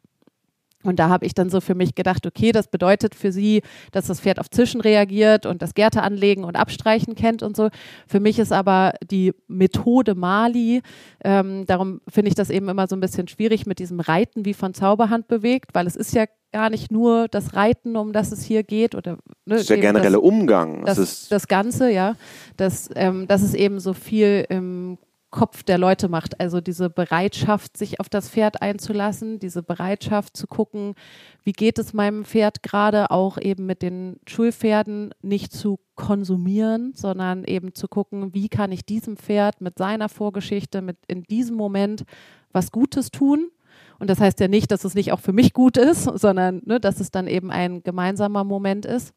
[0.85, 4.07] Und da habe ich dann so für mich gedacht, okay, das bedeutet für sie, dass
[4.07, 7.69] das Pferd auf Zischen reagiert und das Gärte anlegen und abstreichen kennt und so.
[8.07, 10.83] Für mich ist aber die Methode Mali,
[11.25, 14.55] ähm, darum finde ich das eben immer so ein bisschen schwierig mit diesem Reiten wie
[14.55, 18.45] von Zauberhand bewegt, weil es ist ja gar nicht nur das Reiten, um das es
[18.45, 18.95] hier geht.
[18.95, 20.85] Oder, ne, ist der generelle das, Umgang.
[20.85, 22.15] Das, das, das Ganze, ja.
[22.57, 24.97] Das, ähm, das ist eben so viel im
[25.35, 26.41] Kopf der Leute macht.
[26.41, 30.95] Also diese Bereitschaft, sich auf das Pferd einzulassen, diese Bereitschaft zu gucken,
[31.43, 37.43] wie geht es meinem Pferd gerade, auch eben mit den Schulpferden nicht zu konsumieren, sondern
[37.43, 42.05] eben zu gucken, wie kann ich diesem Pferd mit seiner Vorgeschichte, mit in diesem Moment
[42.53, 43.51] was Gutes tun.
[43.99, 46.79] Und das heißt ja nicht, dass es nicht auch für mich gut ist, sondern ne,
[46.79, 49.13] dass es dann eben ein gemeinsamer Moment ist.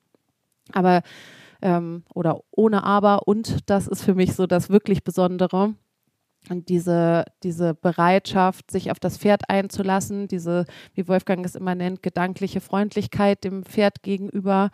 [0.73, 1.03] Aber
[1.61, 5.75] ähm, oder ohne aber und das ist für mich so das wirklich Besondere,
[6.49, 12.03] und diese, diese Bereitschaft, sich auf das Pferd einzulassen, diese, wie Wolfgang es immer nennt,
[12.03, 14.71] gedankliche Freundlichkeit dem Pferd gegenüber,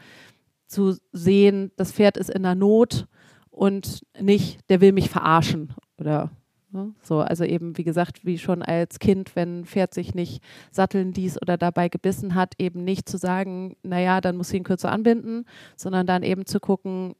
[0.67, 3.07] zu sehen, das Pferd ist in der Not
[3.49, 6.31] und nicht, der will mich verarschen oder
[6.71, 6.93] ne?
[7.01, 7.19] so.
[7.19, 11.41] Also eben, wie gesagt, wie schon als Kind, wenn ein Pferd sich nicht satteln ließ
[11.41, 15.45] oder dabei gebissen hat, eben nicht zu sagen, naja, dann muss ich ihn kürzer anbinden,
[15.75, 17.13] sondern dann eben zu gucken,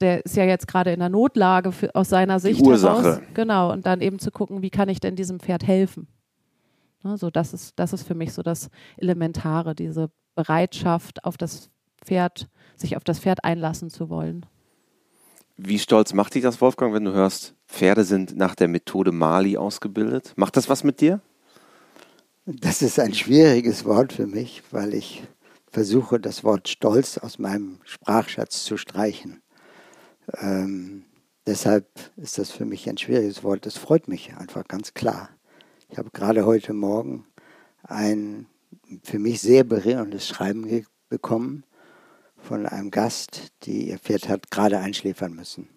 [0.00, 3.02] der ist ja jetzt gerade in der Notlage für, aus seiner Sicht Die Ursache.
[3.02, 3.20] heraus.
[3.34, 6.08] Genau, und dann eben zu gucken, wie kann ich denn diesem Pferd helfen?
[7.02, 11.70] Ne, so, das ist, das ist für mich so das Elementare, diese Bereitschaft, auf das
[12.04, 14.46] Pferd, sich auf das Pferd einlassen zu wollen.
[15.56, 19.56] Wie stolz macht dich das, Wolfgang, wenn du hörst, Pferde sind nach der Methode Mali
[19.56, 20.34] ausgebildet?
[20.36, 21.20] Macht das was mit dir?
[22.44, 25.24] Das ist ein schwieriges Wort für mich, weil ich
[25.70, 29.42] versuche, das Wort Stolz aus meinem Sprachschatz zu streichen.
[30.34, 31.04] Ähm,
[31.46, 31.86] deshalb
[32.16, 33.66] ist das für mich ein schwieriges Wort.
[33.66, 35.30] Das freut mich einfach ganz klar.
[35.88, 37.26] Ich habe gerade heute Morgen
[37.82, 38.46] ein
[39.02, 41.64] für mich sehr berührendes Schreiben bekommen
[42.36, 45.68] von einem Gast, die ihr Pferd hat gerade einschläfern müssen.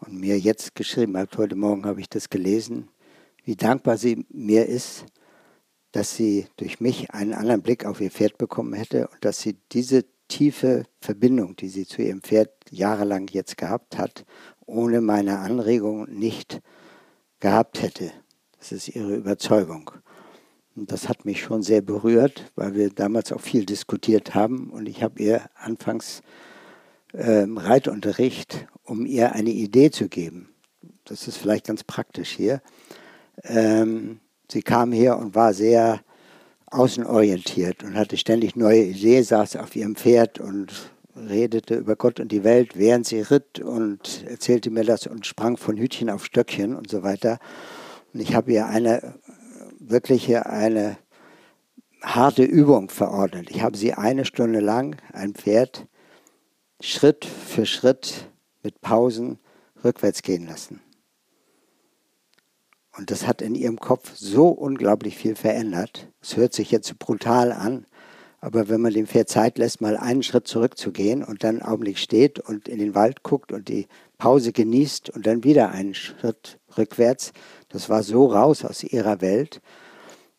[0.00, 2.88] Und mir jetzt geschrieben hat, heute Morgen habe ich das gelesen,
[3.44, 5.06] wie dankbar sie mir ist,
[5.92, 9.56] dass sie durch mich einen anderen Blick auf ihr Pferd bekommen hätte und dass sie
[9.72, 14.24] diese tiefe Verbindung, die sie zu ihrem Pferd jahrelang jetzt gehabt hat,
[14.66, 16.60] ohne meine Anregung nicht
[17.40, 18.10] gehabt hätte.
[18.58, 19.90] Das ist ihre Überzeugung.
[20.74, 24.70] Und das hat mich schon sehr berührt, weil wir damals auch viel diskutiert haben.
[24.70, 26.22] Und ich habe ihr anfangs
[27.12, 30.48] äh, Reitunterricht, um ihr eine Idee zu geben.
[31.04, 32.62] Das ist vielleicht ganz praktisch hier.
[33.44, 36.00] Ähm, sie kam her und war sehr
[36.66, 40.72] außenorientiert und hatte ständig neue Ideen, saß auf ihrem Pferd und
[41.16, 45.56] redete über Gott und die Welt, während sie ritt und erzählte mir das und sprang
[45.56, 47.38] von Hütchen auf Stöckchen und so weiter.
[48.12, 49.14] Und ich habe ihr eine
[49.78, 50.96] wirkliche, eine
[52.02, 53.50] harte Übung verordnet.
[53.50, 55.86] Ich habe sie eine Stunde lang, ein Pferd,
[56.80, 58.28] Schritt für Schritt
[58.62, 59.38] mit Pausen
[59.84, 60.80] rückwärts gehen lassen.
[62.96, 66.08] Und das hat in ihrem Kopf so unglaublich viel verändert.
[66.20, 67.86] Es hört sich jetzt brutal an,
[68.42, 71.96] aber wenn man dem Pferd Zeit lässt, mal einen Schritt zurückzugehen und dann einen Augenblick
[71.96, 73.86] steht und in den Wald guckt und die
[74.18, 77.32] Pause genießt und dann wieder einen Schritt rückwärts,
[77.68, 79.62] das war so raus aus ihrer Welt,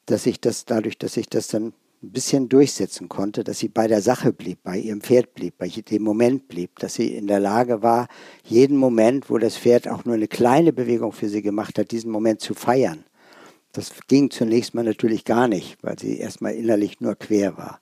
[0.06, 3.88] dass ich das dadurch, dass ich das dann ein bisschen durchsetzen konnte, dass sie bei
[3.88, 7.40] der Sache blieb, bei ihrem Pferd blieb, bei dem Moment blieb, dass sie in der
[7.40, 8.10] Lage war,
[8.44, 12.12] jeden Moment, wo das Pferd auch nur eine kleine Bewegung für sie gemacht hat, diesen
[12.12, 13.06] Moment zu feiern.
[13.72, 17.80] Das ging zunächst mal natürlich gar nicht, weil sie erstmal innerlich nur quer war.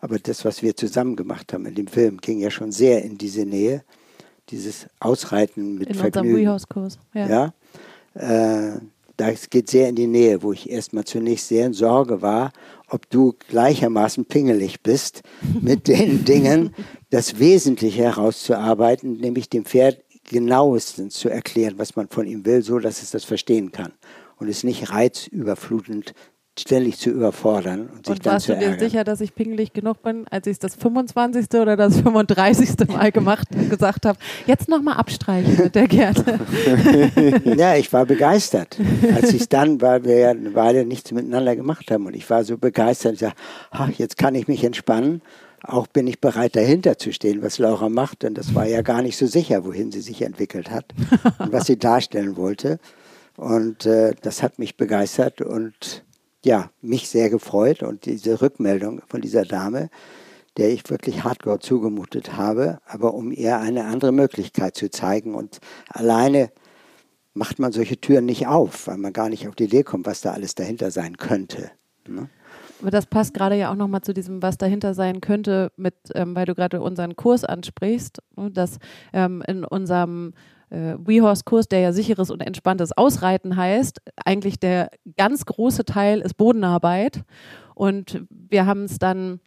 [0.00, 3.18] Aber das, was wir zusammen gemacht haben in dem Film, ging ja schon sehr in
[3.18, 3.84] diese Nähe,
[4.50, 6.18] dieses Ausreiten mit in Vergnügen.
[6.18, 7.52] In unserem Wheelhouse-Kurs, ja.
[8.14, 8.74] ja?
[8.74, 8.80] Äh,
[9.16, 12.52] das geht sehr in die Nähe, wo ich erstmal zunächst sehr in Sorge war,
[12.88, 15.22] ob du gleichermaßen pingelig bist
[15.60, 16.74] mit den Dingen,
[17.10, 22.78] das Wesentliche herauszuarbeiten, nämlich dem Pferd genauestens zu erklären, was man von ihm will, so
[22.78, 23.92] dass es das verstehen kann
[24.36, 26.14] und es nicht reizüberflutend
[26.60, 28.80] ständig zu überfordern und sich und dann warst zu du dir ärgern.
[28.80, 31.46] sicher, dass ich pingelig genug bin, als ich das 25.
[31.60, 32.88] oder das 35.
[32.88, 36.38] Mal gemacht gesagt habe, jetzt nochmal abstreichen mit der Gerte.
[37.56, 38.78] ja, ich war begeistert.
[39.14, 42.44] Als ich dann, weil wir ja eine Weile nichts miteinander gemacht haben und ich war
[42.44, 43.36] so begeistert, ich sagte,
[43.70, 45.22] ach, jetzt kann ich mich entspannen.
[45.62, 48.24] Auch bin ich bereit, dahinter zu stehen, was Laura macht.
[48.24, 50.86] Und das war ja gar nicht so sicher, wohin sie sich entwickelt hat
[51.38, 52.78] und was sie darstellen wollte.
[53.36, 56.04] Und äh, das hat mich begeistert und
[56.44, 57.82] ja, mich sehr gefreut.
[57.82, 59.90] Und diese Rückmeldung von dieser Dame,
[60.56, 65.34] der ich wirklich hardcore zugemutet habe, aber um ihr eine andere Möglichkeit zu zeigen.
[65.34, 66.50] Und alleine
[67.34, 70.20] macht man solche Türen nicht auf, weil man gar nicht auf die Idee kommt, was
[70.20, 71.70] da alles dahinter sein könnte.
[72.08, 72.28] Ne?
[72.80, 76.34] Aber das passt gerade ja auch nochmal zu diesem, was dahinter sein könnte, mit, ähm,
[76.34, 78.78] weil du gerade unseren Kurs ansprichst, ne, dass
[79.12, 80.32] ähm, in unserem
[80.70, 86.36] äh, WeHorse-Kurs, der ja sicheres und entspanntes Ausreiten heißt, eigentlich der ganz große Teil ist
[86.36, 87.22] Bodenarbeit.
[87.74, 89.40] Und wir haben es dann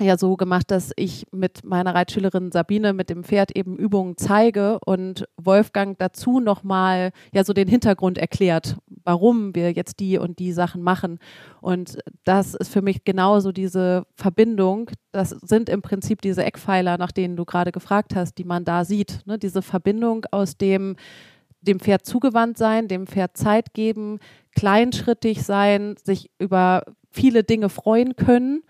[0.00, 4.78] ja so gemacht, dass ich mit meiner Reitschülerin Sabine mit dem Pferd eben Übungen zeige
[4.84, 10.52] und Wolfgang dazu nochmal ja so den Hintergrund erklärt, warum wir jetzt die und die
[10.52, 11.18] Sachen machen.
[11.60, 14.90] Und das ist für mich genauso diese Verbindung.
[15.10, 18.84] Das sind im Prinzip diese Eckpfeiler, nach denen du gerade gefragt hast, die man da
[18.84, 19.22] sieht.
[19.26, 19.38] Ne?
[19.38, 20.96] Diese Verbindung aus dem
[21.60, 24.20] dem Pferd zugewandt sein, dem Pferd Zeit geben,
[24.54, 28.62] kleinschrittig sein, sich über viele Dinge freuen können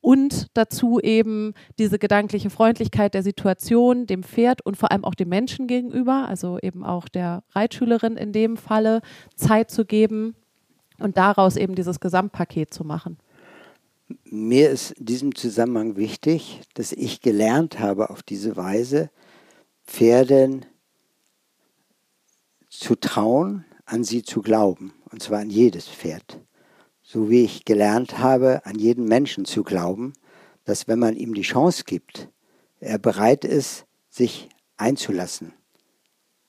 [0.00, 5.28] und dazu eben diese gedankliche Freundlichkeit der Situation, dem Pferd und vor allem auch dem
[5.28, 9.02] Menschen gegenüber, also eben auch der Reitschülerin in dem Falle,
[9.36, 10.34] Zeit zu geben
[10.98, 13.18] und daraus eben dieses Gesamtpaket zu machen.
[14.24, 19.10] Mir ist in diesem Zusammenhang wichtig, dass ich gelernt habe, auf diese Weise
[19.84, 20.66] Pferden
[22.68, 26.40] zu trauen, an sie zu glauben, und zwar an jedes Pferd
[27.12, 30.12] so wie ich gelernt habe, an jeden Menschen zu glauben,
[30.64, 32.28] dass wenn man ihm die Chance gibt,
[32.78, 35.52] er bereit ist, sich einzulassen,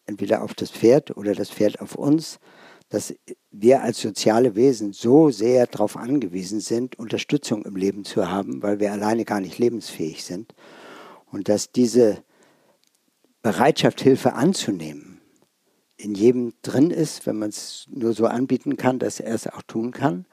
[0.06, 2.39] entweder auf das Pferd oder das Pferd auf uns,
[2.89, 3.15] dass
[3.50, 8.80] wir als soziale Wesen so sehr darauf angewiesen sind, Unterstützung im Leben zu haben, weil
[8.80, 10.54] wir alleine gar nicht lebensfähig sind.
[11.32, 12.24] Und dass diese
[13.41, 15.21] Bereitschaft, Hilfe anzunehmen,
[15.97, 19.63] in jedem drin ist, wenn man es nur so anbieten kann, dass er es auch
[19.63, 20.26] tun kann.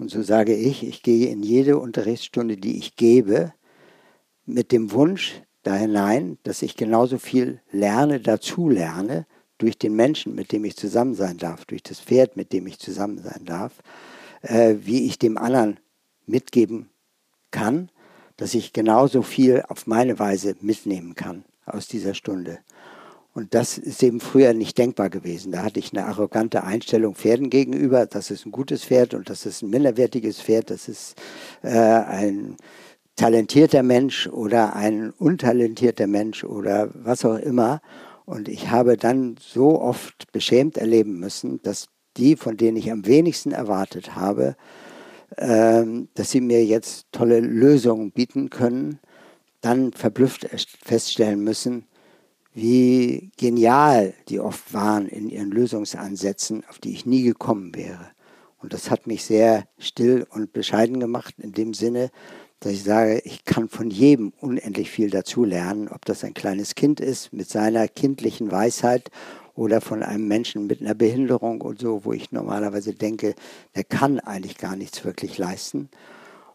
[0.00, 3.52] Und so sage ich, ich gehe in jede Unterrichtsstunde, die ich gebe,
[4.46, 9.26] mit dem Wunsch da hinein, dass ich genauso viel lerne, dazu lerne,
[9.58, 12.78] durch den Menschen, mit dem ich zusammen sein darf, durch das Pferd, mit dem ich
[12.78, 13.74] zusammen sein darf,
[14.40, 15.78] äh, wie ich dem anderen
[16.24, 16.88] mitgeben
[17.50, 17.90] kann,
[18.38, 22.60] dass ich genauso viel auf meine Weise mitnehmen kann aus dieser Stunde.
[23.40, 25.52] Und das ist eben früher nicht denkbar gewesen.
[25.52, 28.04] Da hatte ich eine arrogante Einstellung Pferden gegenüber.
[28.04, 30.68] Das ist ein gutes Pferd und das ist ein minderwertiges Pferd.
[30.68, 31.14] Das ist
[31.62, 32.58] äh, ein
[33.16, 37.80] talentierter Mensch oder ein untalentierter Mensch oder was auch immer.
[38.26, 43.06] Und ich habe dann so oft beschämt erleben müssen, dass die, von denen ich am
[43.06, 44.54] wenigsten erwartet habe,
[45.38, 48.98] äh, dass sie mir jetzt tolle Lösungen bieten können,
[49.62, 50.46] dann verblüfft
[50.84, 51.86] feststellen müssen,
[52.52, 58.10] wie genial die oft waren in ihren Lösungsansätzen, auf die ich nie gekommen wäre.
[58.58, 62.10] Und das hat mich sehr still und bescheiden gemacht, in dem Sinne,
[62.60, 66.74] dass ich sage, ich kann von jedem unendlich viel dazu lernen, ob das ein kleines
[66.74, 69.10] Kind ist mit seiner kindlichen Weisheit
[69.54, 73.34] oder von einem Menschen mit einer Behinderung und so, wo ich normalerweise denke,
[73.74, 75.88] der kann eigentlich gar nichts wirklich leisten.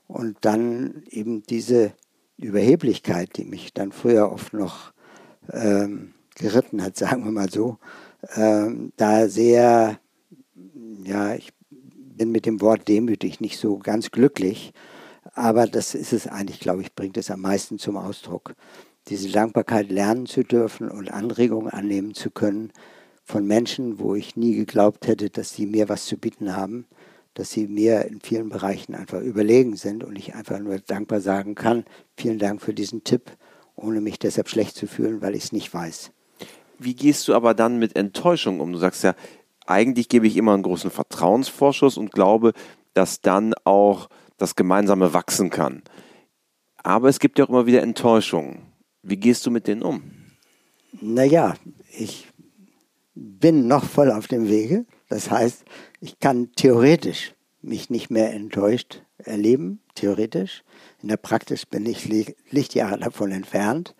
[0.07, 1.93] Und dann eben diese
[2.37, 4.93] Überheblichkeit, die mich dann früher oft noch
[5.51, 7.77] ähm, geritten hat, sagen wir mal so,
[8.35, 9.99] ähm, da sehr,
[11.03, 11.53] ja, ich
[12.17, 14.73] bin mit dem Wort demütig nicht so ganz glücklich,
[15.33, 18.55] aber das ist es eigentlich, glaube ich, bringt es am meisten zum Ausdruck.
[19.09, 22.71] Diese Dankbarkeit lernen zu dürfen und Anregungen annehmen zu können
[23.23, 26.85] von Menschen, wo ich nie geglaubt hätte, dass sie mir was zu bieten haben,
[27.33, 31.53] dass sie mir in vielen Bereichen einfach überlegen sind und ich einfach nur dankbar sagen
[31.53, 31.83] kann,
[32.15, 33.31] vielen Dank für diesen Tipp
[33.75, 36.11] ohne mich deshalb schlecht zu fühlen, weil ich es nicht weiß.
[36.79, 38.73] Wie gehst du aber dann mit Enttäuschung um?
[38.73, 39.15] Du sagst ja,
[39.65, 42.53] eigentlich gebe ich immer einen großen Vertrauensvorschuss und glaube,
[42.93, 45.83] dass dann auch das Gemeinsame wachsen kann.
[46.83, 48.61] Aber es gibt ja auch immer wieder Enttäuschungen.
[49.01, 50.03] Wie gehst du mit denen um?
[51.01, 51.55] Naja,
[51.97, 52.27] ich
[53.15, 54.85] bin noch voll auf dem Wege.
[55.09, 55.63] Das heißt,
[55.99, 60.63] ich kann theoretisch mich nicht mehr enttäuscht erleben, theoretisch.
[61.05, 62.09] In der Praxis bin ich
[62.49, 63.93] Lichtjahre davon entfernt.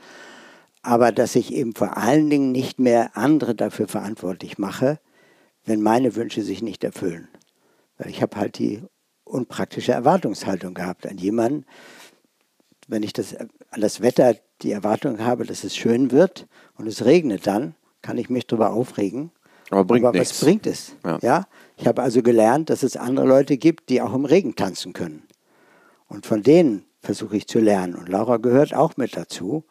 [0.82, 4.99] Aber dass ich eben vor allen Dingen nicht mehr andere dafür verantwortlich mache,
[5.66, 7.28] wenn meine Wünsche sich nicht erfüllen.
[7.99, 8.82] Weil ich habe halt die
[9.24, 11.68] unpraktische Erwartungshaltung gehabt an jemanden,
[12.88, 17.06] wenn ich das, an das Wetter die Erwartung habe, dass es schön wird und es
[17.06, 19.30] regnet dann, kann ich mich darüber aufregen.
[19.70, 20.41] Aber bringt Aber nichts.
[20.41, 20.95] was bringt es?
[21.03, 21.20] Ja.
[21.22, 21.47] ja?
[21.78, 25.22] Ich habe also gelernt, dass es andere Leute gibt, die auch im Regen tanzen können.
[26.08, 27.95] Und von denen versuche ich zu lernen.
[27.95, 29.64] Und Laura gehört auch mit dazu.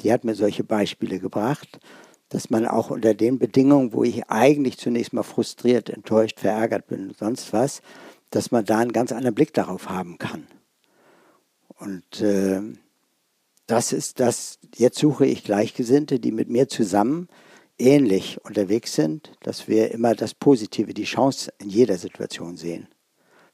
[0.00, 1.80] Die hat mir solche Beispiele gebracht,
[2.28, 7.08] dass man auch unter den Bedingungen, wo ich eigentlich zunächst mal frustriert, enttäuscht, verärgert bin
[7.08, 7.82] und sonst was,
[8.30, 10.46] dass man da einen ganz anderen Blick darauf haben kann.
[11.68, 12.60] Und äh,
[13.66, 17.28] das ist das, jetzt suche ich Gleichgesinnte, die mit mir zusammen
[17.78, 22.88] ähnlich unterwegs sind, dass wir immer das Positive, die Chance in jeder Situation sehen.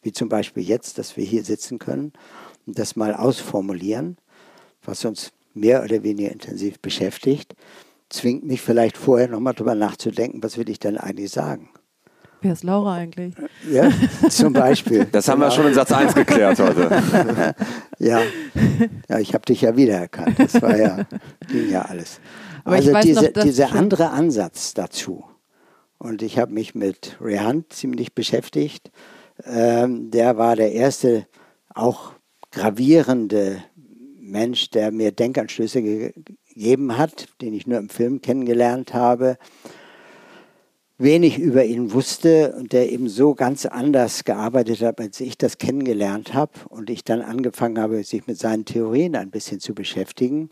[0.03, 2.12] Wie zum Beispiel jetzt, dass wir hier sitzen können
[2.68, 4.18] und das mal ausformulieren,
[4.84, 7.54] was uns mehr oder weniger intensiv beschäftigt,
[8.10, 11.70] zwingt mich vielleicht vorher nochmal drüber nachzudenken, was will ich denn eigentlich sagen.
[12.42, 13.34] Wer ist Laura eigentlich?
[13.68, 13.90] Ja,
[14.28, 15.06] zum Beispiel.
[15.12, 17.54] Das haben wir schon in Satz 1 geklärt heute.
[17.98, 18.20] Ja,
[19.08, 20.38] ja ich habe dich ja wiedererkannt.
[20.38, 21.04] Das war ja,
[21.48, 22.20] ging ja alles.
[22.64, 25.24] Aber also diese, noch, dieser andere Ansatz dazu.
[25.96, 28.92] Und ich habe mich mit Ray Hunt ziemlich beschäftigt.
[29.44, 31.26] Ähm, der war der erste
[31.74, 32.12] auch
[32.51, 33.62] gravierende
[34.20, 36.12] Mensch, der mir Denkanstöße ge
[36.55, 39.38] gegeben hat, den ich nur im Film kennengelernt habe
[40.99, 45.59] wenig über ihn wusste und der eben so ganz anders gearbeitet hat, als ich das
[45.59, 50.51] kennengelernt habe und ich dann angefangen habe, sich mit seinen Theorien ein bisschen zu beschäftigen.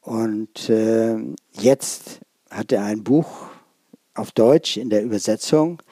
[0.00, 1.16] Und äh,
[1.52, 3.48] jetzt hat er ein Buch
[4.14, 5.82] auf Deutsch in der Übersetzung,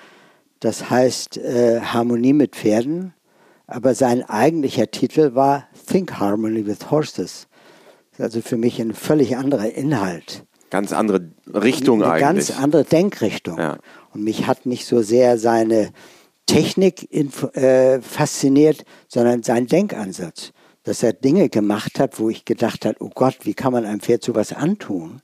[0.60, 3.14] das heißt äh, Harmonie mit Pferden,
[3.66, 7.48] aber sein eigentlicher Titel war Think Harmony with Horses.
[8.10, 12.48] Das ist also für mich ein völlig anderer Inhalt Ganz andere Richtung eine eigentlich.
[12.48, 13.58] ganz andere Denkrichtung.
[13.58, 13.78] Ja.
[14.12, 15.90] Und mich hat nicht so sehr seine
[16.46, 20.52] Technik äh, fasziniert, sondern sein Denkansatz.
[20.82, 24.00] Dass er Dinge gemacht hat, wo ich gedacht habe, oh Gott, wie kann man einem
[24.00, 25.20] Pferd sowas antun?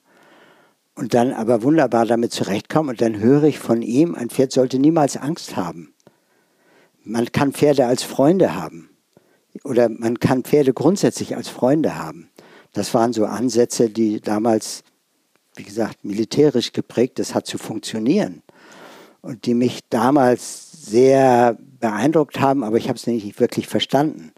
[0.94, 2.90] Und dann aber wunderbar damit zurechtkommen.
[2.90, 5.91] Und dann höre ich von ihm, ein Pferd sollte niemals Angst haben.
[7.04, 8.90] Man kann Pferde als Freunde haben.
[9.64, 12.30] Oder man kann Pferde grundsätzlich als Freunde haben.
[12.72, 14.82] Das waren so Ansätze, die damals
[15.54, 18.42] wie gesagt, militärisch geprägt, das hat zu funktionieren.
[19.20, 24.32] Und die mich damals sehr beeindruckt haben, aber ich habe es nicht wirklich verstanden.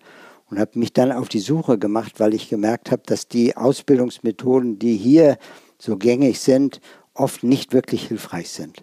[0.51, 4.79] Und habe mich dann auf die Suche gemacht, weil ich gemerkt habe, dass die Ausbildungsmethoden,
[4.79, 5.39] die hier
[5.79, 6.81] so gängig sind,
[7.15, 8.83] oft nicht wirklich hilfreich sind.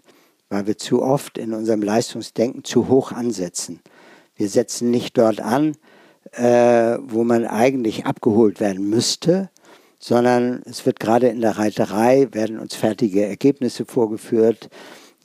[0.52, 3.80] Weil wir zu oft in unserem Leistungsdenken zu hoch ansetzen.
[4.36, 5.76] Wir setzen nicht dort an,
[6.32, 9.48] äh, wo man eigentlich abgeholt werden müsste,
[9.98, 14.68] sondern es wird gerade in der Reiterei, werden uns fertige Ergebnisse vorgeführt,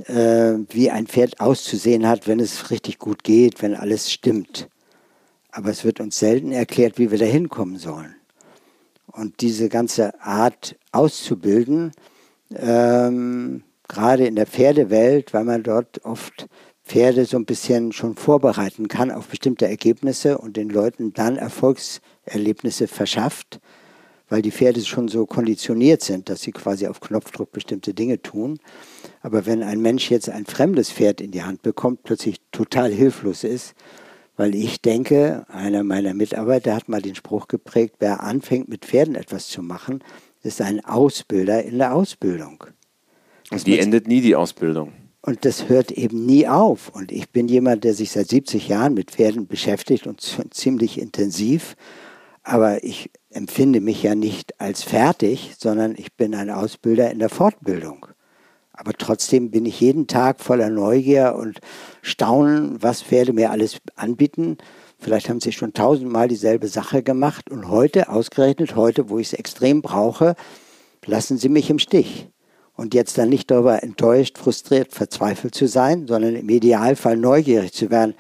[0.06, 4.70] äh, wie ein Pferd auszusehen hat, wenn es richtig gut geht, wenn alles stimmt.
[5.52, 8.16] Aber es wird uns selten erklärt, wie wir da hinkommen sollen.
[9.08, 11.92] Und diese ganze Art auszubilden,
[12.56, 16.48] ähm, gerade in der Pferdewelt, weil man dort oft
[16.84, 22.88] Pferde so ein bisschen schon vorbereiten kann auf bestimmte Ergebnisse und den Leuten dann Erfolgserlebnisse
[22.88, 23.60] verschafft,
[24.30, 28.60] weil die Pferde schon so konditioniert sind, dass sie quasi auf Knopfdruck bestimmte Dinge tun.
[29.22, 33.44] Aber wenn ein Mensch jetzt ein fremdes Pferd in die Hand bekommt, plötzlich total hilflos
[33.44, 33.74] ist,
[34.38, 39.16] weil ich denke, einer meiner Mitarbeiter hat mal den Spruch geprägt, wer anfängt mit Pferden
[39.16, 40.04] etwas zu machen,
[40.44, 42.64] ist ein Ausbilder in der Ausbildung.
[43.52, 44.94] Die endet nie, die Ausbildung.
[45.22, 46.90] und das hört eben nie auf.
[46.90, 50.22] Und ich bin jemand, der sich seit 70 Jahren mit Pferden beschäftigt und
[50.52, 51.76] ziemlich intensiv.
[52.44, 57.28] Aber ich empfinde mich ja nicht als fertig, sondern ich bin ein Ausbilder in der
[57.28, 58.08] Fortbildung.
[58.72, 61.60] Aber trotzdem bin ich jeden Tag voller Neugier und
[62.02, 64.58] Staunen, was Pferde mir alles anbieten.
[64.98, 69.34] Vielleicht haben sie schon tausendmal dieselbe Sache gemacht und heute, ausgerechnet heute, wo ich es
[69.34, 70.36] extrem brauche,
[71.06, 72.30] lassen sie mich im Stich.
[72.78, 77.90] Und jetzt dann nicht darüber enttäuscht, frustriert, verzweifelt zu sein, sondern im Idealfall neugierig zu
[77.90, 78.14] werden.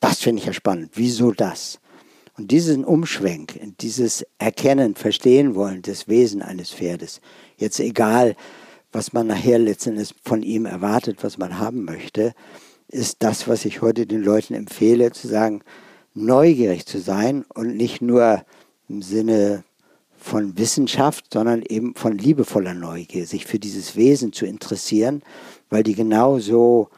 [0.00, 0.90] Das finde ich ja spannend.
[0.94, 1.78] Wieso das?
[2.36, 7.20] Und diesen Umschwenk, dieses Erkennen, Verstehen wollen des Wesen eines Pferdes,
[7.56, 8.34] jetzt egal,
[8.92, 12.34] was man nachher letztendlich von ihm erwartet, was man haben möchte,
[12.88, 15.62] ist das, was ich heute den Leuten empfehle, zu sagen,
[16.14, 18.44] neugierig zu sein und nicht nur
[18.88, 19.62] im Sinne
[20.20, 25.22] von Wissenschaft, sondern eben von liebevoller Neugier, sich für dieses Wesen zu interessieren,
[25.70, 26.90] weil die genauso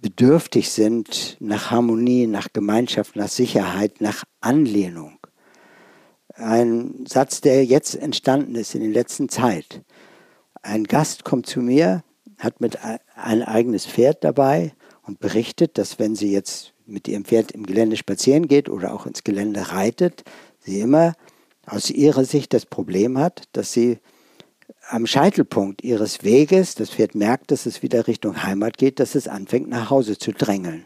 [0.00, 5.18] bedürftig sind nach Harmonie, nach Gemeinschaft, nach Sicherheit, nach Anlehnung.
[6.34, 9.82] Ein Satz, der jetzt entstanden ist in der letzten Zeit.
[10.62, 12.04] Ein Gast kommt zu mir,
[12.38, 12.78] hat mit
[13.16, 17.96] ein eigenes Pferd dabei und berichtet, dass wenn sie jetzt mit ihrem Pferd im Gelände
[17.96, 20.22] spazieren geht oder auch ins Gelände reitet,
[20.60, 21.14] sie immer
[21.66, 23.98] aus ihrer Sicht das Problem hat, dass sie
[24.88, 29.26] am Scheitelpunkt ihres Weges, das Pferd merkt, dass es wieder Richtung Heimat geht, dass es
[29.26, 30.84] anfängt nach Hause zu drängeln.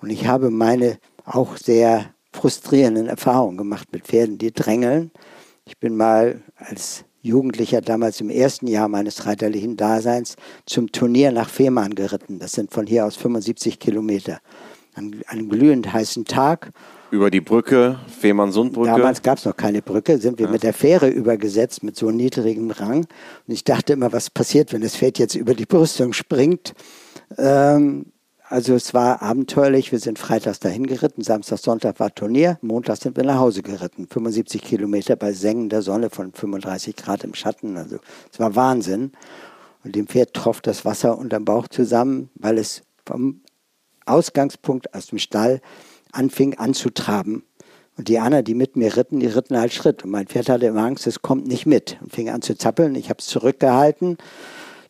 [0.00, 5.10] Und ich habe meine auch sehr frustrierenden Erfahrungen gemacht mit Pferden, die drängeln.
[5.64, 11.50] Ich bin mal als Jugendlicher damals im ersten Jahr meines reiterlichen Daseins zum Turnier nach
[11.50, 12.38] Fehmarn geritten.
[12.38, 14.38] Das sind von hier aus 75 Kilometer.
[14.94, 16.72] An einem glühend heißen Tag
[17.10, 18.90] über die Brücke, Fehmarn-Sundbrücke?
[18.90, 20.52] Damals gab es noch keine Brücke, sind wir ja.
[20.52, 23.06] mit der Fähre übergesetzt mit so niedrigem Rang.
[23.46, 26.74] Und ich dachte immer, was passiert, wenn das Pferd jetzt über die Brüstung springt.
[27.36, 28.06] Ähm,
[28.50, 29.92] also es war abenteuerlich.
[29.92, 34.06] Wir sind freitags dahin geritten, Samstag, Sonntag war Turnier, Montag sind wir nach Hause geritten.
[34.08, 37.76] 75 Kilometer bei sengender Sonne von 35 Grad im Schatten.
[37.76, 37.98] Also
[38.32, 39.12] es war Wahnsinn.
[39.84, 43.42] Und dem Pferd troff das Wasser unterm Bauch zusammen, weil es vom
[44.06, 45.60] Ausgangspunkt aus dem Stall
[46.12, 47.44] anfing anzutraben.
[47.96, 50.04] Und die anderen, die mit mir ritten, die ritten halt Schritt.
[50.04, 51.98] Und mein Pferd hatte immer Angst, es kommt nicht mit.
[52.00, 52.94] Und fing an zu zappeln.
[52.94, 54.18] Ich habe es zurückgehalten.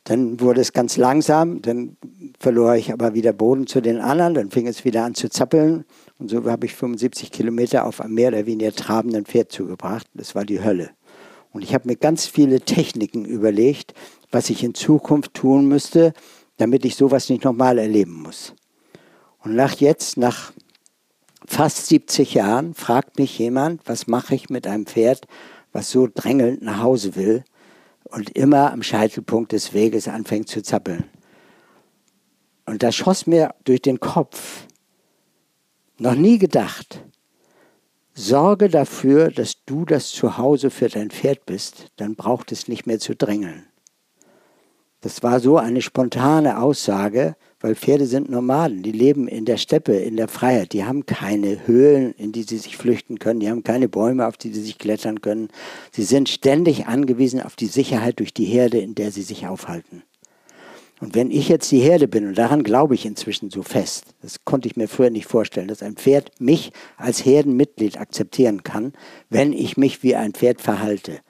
[0.05, 1.62] Dann wurde es ganz langsam.
[1.62, 1.97] Dann
[2.39, 4.35] verlor ich aber wieder Boden zu den anderen.
[4.35, 5.87] Dann fing es wieder an zu zappeln.
[6.19, 10.07] Und so habe ich 75 Kilometer auf einem mehr oder weniger trabenden Pferd zugebracht.
[10.12, 10.91] Das war die Hölle.
[11.51, 13.95] Und ich habe mir ganz viele Techniken überlegt,
[14.31, 16.12] was ich in Zukunft tun müsste,
[16.59, 18.55] damit ich sowas nicht nochmal erleben muss.
[19.39, 20.53] Und nach jetzt, nach
[21.49, 25.26] fast 70 Jahren fragt mich jemand, was mache ich mit einem Pferd,
[25.72, 27.42] was so drängelnd nach Hause will
[28.05, 31.05] und immer am Scheitelpunkt des Weges anfängt zu zappeln.
[32.66, 34.66] Und da schoss mir durch den Kopf,
[35.96, 37.03] noch nie gedacht,
[38.12, 43.01] sorge dafür, dass du das Zuhause für dein Pferd bist, dann braucht es nicht mehr
[43.01, 43.66] zu drängeln.
[45.01, 49.96] Das war so eine spontane Aussage, weil Pferde sind Nomaden, die leben in der Steppe,
[49.96, 50.72] in der Freiheit.
[50.72, 54.36] Die haben keine Höhlen, in die sie sich flüchten können, die haben keine Bäume, auf
[54.36, 55.48] die sie sich klettern können.
[55.90, 60.02] Sie sind ständig angewiesen auf die Sicherheit durch die Herde, in der sie sich aufhalten.
[61.00, 64.44] Und wenn ich jetzt die Herde bin, und daran glaube ich inzwischen so fest, das
[64.44, 68.92] konnte ich mir früher nicht vorstellen, dass ein Pferd mich als Herdenmitglied akzeptieren kann,
[69.30, 71.20] wenn ich mich wie ein Pferd verhalte.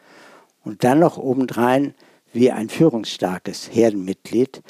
[0.65, 1.95] Und dann noch obendrein
[2.33, 4.63] wie ein führungsstarkes Herdenmitglied,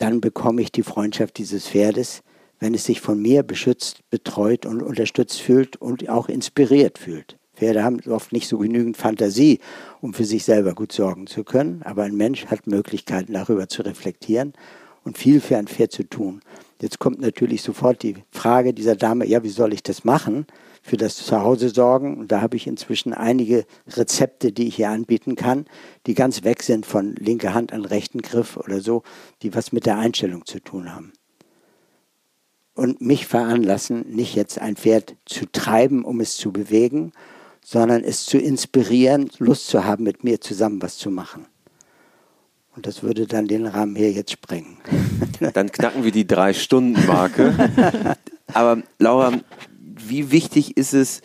[0.00, 2.22] dann bekomme ich die Freundschaft dieses Pferdes,
[2.58, 7.36] wenn es sich von mir beschützt, betreut und unterstützt fühlt und auch inspiriert fühlt.
[7.54, 9.60] Pferde haben oft nicht so genügend Fantasie,
[10.00, 13.82] um für sich selber gut sorgen zu können, aber ein Mensch hat Möglichkeiten, darüber zu
[13.82, 14.54] reflektieren
[15.04, 16.40] und viel für ein Pferd zu tun.
[16.80, 20.46] Jetzt kommt natürlich sofort die Frage dieser Dame, ja, wie soll ich das machen?
[20.90, 22.18] Für das Zuhause sorgen.
[22.18, 25.66] Und da habe ich inzwischen einige Rezepte, die ich hier anbieten kann,
[26.08, 29.04] die ganz weg sind von linker Hand an rechten Griff oder so,
[29.42, 31.12] die was mit der Einstellung zu tun haben.
[32.74, 37.12] Und mich veranlassen, nicht jetzt ein Pferd zu treiben, um es zu bewegen,
[37.64, 41.46] sondern es zu inspirieren, Lust zu haben, mit mir zusammen was zu machen.
[42.74, 44.78] Und das würde dann den Rahmen hier jetzt sprengen.
[45.54, 48.16] Dann knacken wir die Drei-Stunden-Marke.
[48.54, 49.32] Aber Laura,
[50.10, 51.22] wie wichtig ist es,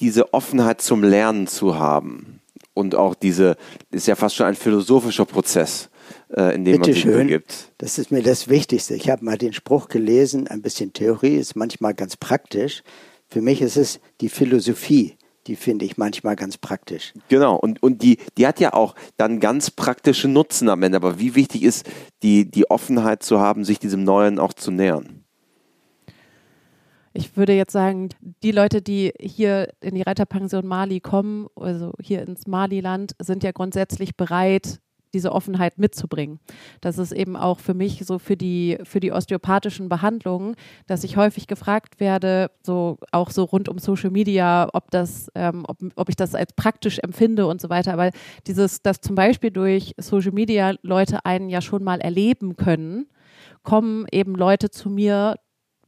[0.00, 2.40] diese Offenheit zum Lernen zu haben?
[2.74, 3.56] Und auch diese,
[3.90, 5.88] ist ja fast schon ein philosophischer Prozess,
[6.36, 7.26] äh, in dem Bitte man sich schön.
[7.26, 7.72] begibt.
[7.78, 8.94] Das ist mir das Wichtigste.
[8.94, 12.82] Ich habe mal den Spruch gelesen, ein bisschen Theorie ist manchmal ganz praktisch.
[13.28, 15.16] Für mich ist es die Philosophie
[15.46, 17.12] die finde ich manchmal ganz praktisch.
[17.28, 20.96] Genau, und, und die, die hat ja auch dann ganz praktische Nutzen am Ende.
[20.96, 21.86] Aber wie wichtig ist
[22.22, 25.24] die, die Offenheit zu haben, sich diesem Neuen auch zu nähern?
[27.16, 28.10] Ich würde jetzt sagen,
[28.42, 33.52] die Leute, die hier in die Reiterpension Mali kommen, also hier ins Mali-Land, sind ja
[33.52, 34.80] grundsätzlich bereit,
[35.14, 36.40] diese Offenheit mitzubringen.
[36.82, 40.56] Das ist eben auch für mich so für die, für die osteopathischen Behandlungen,
[40.86, 45.64] dass ich häufig gefragt werde, so auch so rund um Social Media, ob das, ähm,
[45.68, 47.94] ob, ob ich das als praktisch empfinde und so weiter.
[47.94, 48.10] Aber
[48.46, 53.06] dieses, dass zum Beispiel durch Social Media Leute einen ja schon mal erleben können,
[53.62, 55.36] kommen eben Leute zu mir,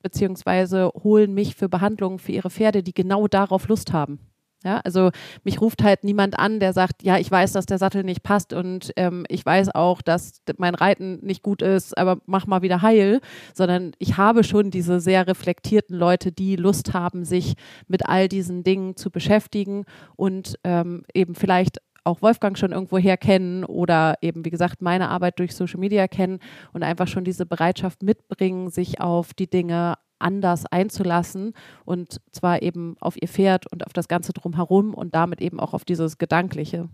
[0.03, 4.21] beziehungsweise holen mich für Behandlungen für ihre Pferde, die genau darauf Lust haben.
[4.65, 5.11] Ja, also
[5.45, 8.53] mich ruft halt niemand an, der sagt, ja, ich weiß, dass der Sattel nicht passt
[8.53, 12.83] und ähm, ich weiß auch, dass mein Reiten nicht gut ist, aber mach mal wieder
[12.83, 13.21] heil,
[13.55, 17.55] sondern ich habe schon diese sehr reflektierten Leute, die Lust haben, sich
[17.87, 19.85] mit all diesen Dingen zu beschäftigen
[20.17, 21.79] und ähm, eben vielleicht
[22.09, 26.09] auch Wolfgang schon irgendwo her kennen oder eben, wie gesagt, meine Arbeit durch Social Media
[26.09, 26.41] kennen
[26.73, 31.53] und einfach schon diese Bereitschaft mitbringen, sich auf die Dinge anders einzulassen
[31.85, 35.75] und zwar eben auf ihr Pferd und auf das Ganze drumherum und damit eben auch
[35.75, 36.89] auf dieses Gedankliche.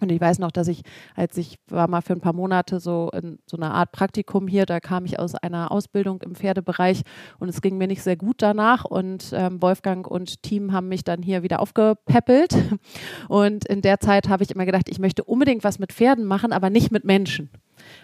[0.00, 0.82] Und ich weiß noch, dass ich,
[1.14, 4.66] als ich war mal für ein paar Monate so in so einer Art Praktikum hier,
[4.66, 7.02] da kam ich aus einer Ausbildung im Pferdebereich
[7.38, 8.84] und es ging mir nicht sehr gut danach.
[8.84, 12.56] Und ähm, Wolfgang und Team haben mich dann hier wieder aufgepäppelt.
[13.28, 16.52] Und in der Zeit habe ich immer gedacht, ich möchte unbedingt was mit Pferden machen,
[16.52, 17.50] aber nicht mit Menschen.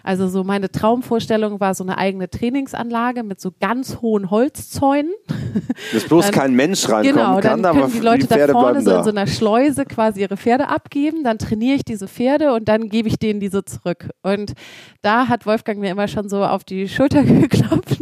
[0.03, 5.11] Also so meine Traumvorstellung war so eine eigene Trainingsanlage mit so ganz hohen Holzzäunen.
[5.93, 8.81] Dass bloß dann, kein Mensch reinkommen genau, kann, dann können die Leute die da vorne
[8.81, 12.67] so in so einer Schleuse quasi ihre Pferde abgeben, dann trainiere ich diese Pferde und
[12.67, 14.09] dann gebe ich denen diese zurück.
[14.23, 14.53] Und
[15.01, 17.97] da hat Wolfgang mir immer schon so auf die Schulter geklopft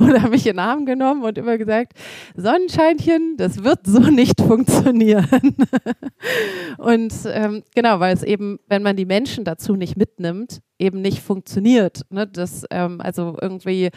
[0.00, 1.92] oder mich in den Arm genommen und immer gesagt,
[2.36, 5.56] Sonnenscheinchen, das wird so nicht funktionieren.
[6.78, 11.20] und ähm, genau, weil es eben, wenn man die Menschen dazu nicht mitnimmt, eben nicht
[11.20, 12.02] funktioniert.
[12.10, 12.26] Ne?
[12.26, 13.90] Das, ähm, also irgendwie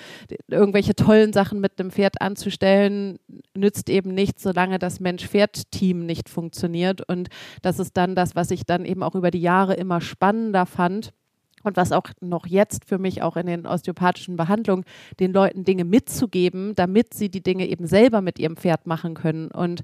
[0.48, 3.18] irgendwelche tollen Sachen mit dem Pferd anzustellen,
[3.56, 7.08] nützt eben nichts, solange das Mensch-Pferd-Team nicht funktioniert.
[7.08, 7.30] Und
[7.62, 11.14] das ist dann das, was ich dann eben auch über die Jahre immer spannender fand.
[11.64, 14.86] Und was auch noch jetzt für mich auch in den osteopathischen Behandlungen,
[15.20, 19.50] den Leuten Dinge mitzugeben, damit sie die Dinge eben selber mit ihrem Pferd machen können.
[19.50, 19.82] Und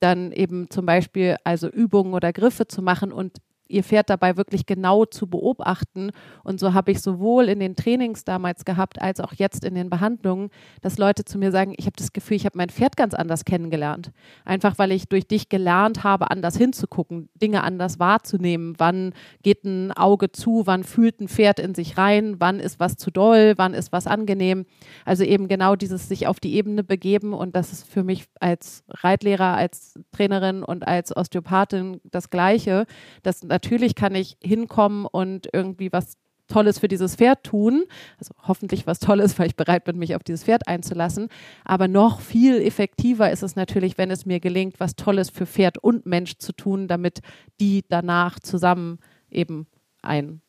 [0.00, 3.38] dann eben zum Beispiel also Übungen oder Griffe zu machen und
[3.68, 6.10] ihr Pferd dabei wirklich genau zu beobachten.
[6.42, 9.90] Und so habe ich sowohl in den Trainings damals gehabt, als auch jetzt in den
[9.90, 10.50] Behandlungen,
[10.82, 13.44] dass Leute zu mir sagen, ich habe das Gefühl, ich habe mein Pferd ganz anders
[13.44, 14.12] kennengelernt.
[14.44, 18.74] Einfach weil ich durch dich gelernt habe, anders hinzugucken, Dinge anders wahrzunehmen.
[18.78, 19.12] Wann
[19.42, 23.10] geht ein Auge zu, wann fühlt ein Pferd in sich rein, wann ist was zu
[23.10, 24.66] doll, wann ist was angenehm.
[25.04, 27.32] Also eben genau dieses sich auf die Ebene begeben.
[27.32, 32.86] Und das ist für mich als Reitlehrer, als Trainerin und als Osteopathin das Gleiche,
[33.22, 37.84] dass natürlich kann ich hinkommen und irgendwie was Tolles für dieses Pferd tun.
[38.18, 41.30] Also hoffentlich was Tolles, weil ich bereit bin, mich auf dieses Pferd einzulassen.
[41.64, 45.78] Aber noch viel effektiver ist es natürlich, wenn es mir gelingt, was Tolles für Pferd
[45.78, 47.20] und Mensch zu tun, damit
[47.60, 48.98] die danach zusammen
[49.30, 49.66] eben
[50.02, 50.42] ein,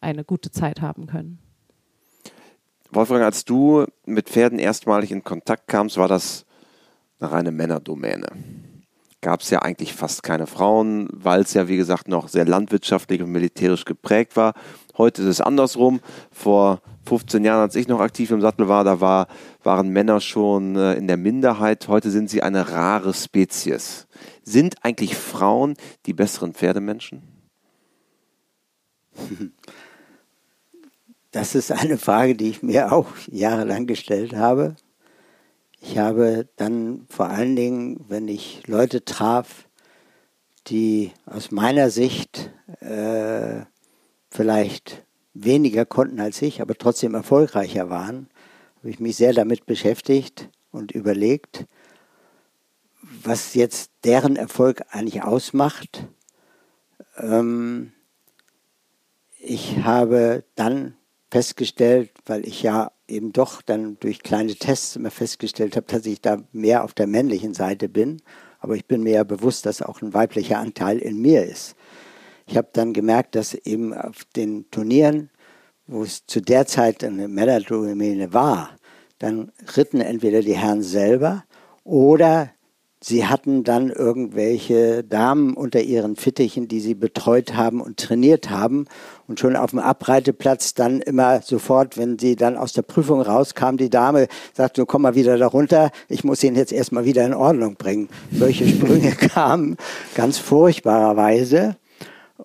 [0.00, 1.38] eine gute Zeit haben können.
[2.90, 6.46] Wolfgang, als du mit Pferden erstmalig in Kontakt kamst, war das
[7.20, 8.28] eine reine Männerdomäne
[9.20, 13.22] gab es ja eigentlich fast keine Frauen, weil es ja, wie gesagt, noch sehr landwirtschaftlich
[13.22, 14.54] und militärisch geprägt war.
[14.96, 16.00] Heute ist es andersrum.
[16.30, 19.26] Vor 15 Jahren, als ich noch aktiv im Sattel war, da war,
[19.62, 21.88] waren Männer schon äh, in der Minderheit.
[21.88, 24.06] Heute sind sie eine rare Spezies.
[24.42, 25.74] Sind eigentlich Frauen
[26.06, 27.22] die besseren Pferdemenschen?
[31.30, 34.76] Das ist eine Frage, die ich mir auch jahrelang gestellt habe.
[35.80, 39.68] Ich habe dann vor allen Dingen, wenn ich Leute traf,
[40.66, 42.50] die aus meiner Sicht
[42.80, 43.62] äh,
[44.30, 45.04] vielleicht
[45.34, 48.28] weniger konnten als ich, aber trotzdem erfolgreicher waren,
[48.78, 51.66] habe ich mich sehr damit beschäftigt und überlegt,
[53.22, 56.06] was jetzt deren Erfolg eigentlich ausmacht.
[57.16, 57.92] Ähm,
[59.38, 60.96] ich habe dann
[61.30, 66.20] festgestellt, weil ich ja eben doch dann durch kleine Tests immer festgestellt habe, dass ich
[66.20, 68.22] da mehr auf der männlichen Seite bin.
[68.60, 71.74] Aber ich bin mir ja bewusst, dass auch ein weiblicher Anteil in mir ist.
[72.46, 75.30] Ich habe dann gemerkt, dass eben auf den Turnieren,
[75.86, 78.70] wo es zu der Zeit eine Männerdomäne war,
[79.18, 81.44] dann ritten entweder die Herren selber
[81.84, 82.50] oder
[83.00, 88.86] Sie hatten dann irgendwelche Damen unter ihren Fittichen, die sie betreut haben und trainiert haben.
[89.28, 93.76] Und schon auf dem Abreiteplatz dann immer sofort, wenn sie dann aus der Prüfung rauskam,
[93.76, 97.34] die Dame sagte, komm mal wieder da runter, ich muss ihn jetzt erstmal wieder in
[97.34, 98.08] Ordnung bringen.
[98.32, 99.76] Solche Sprünge kamen
[100.16, 101.76] ganz furchtbarerweise.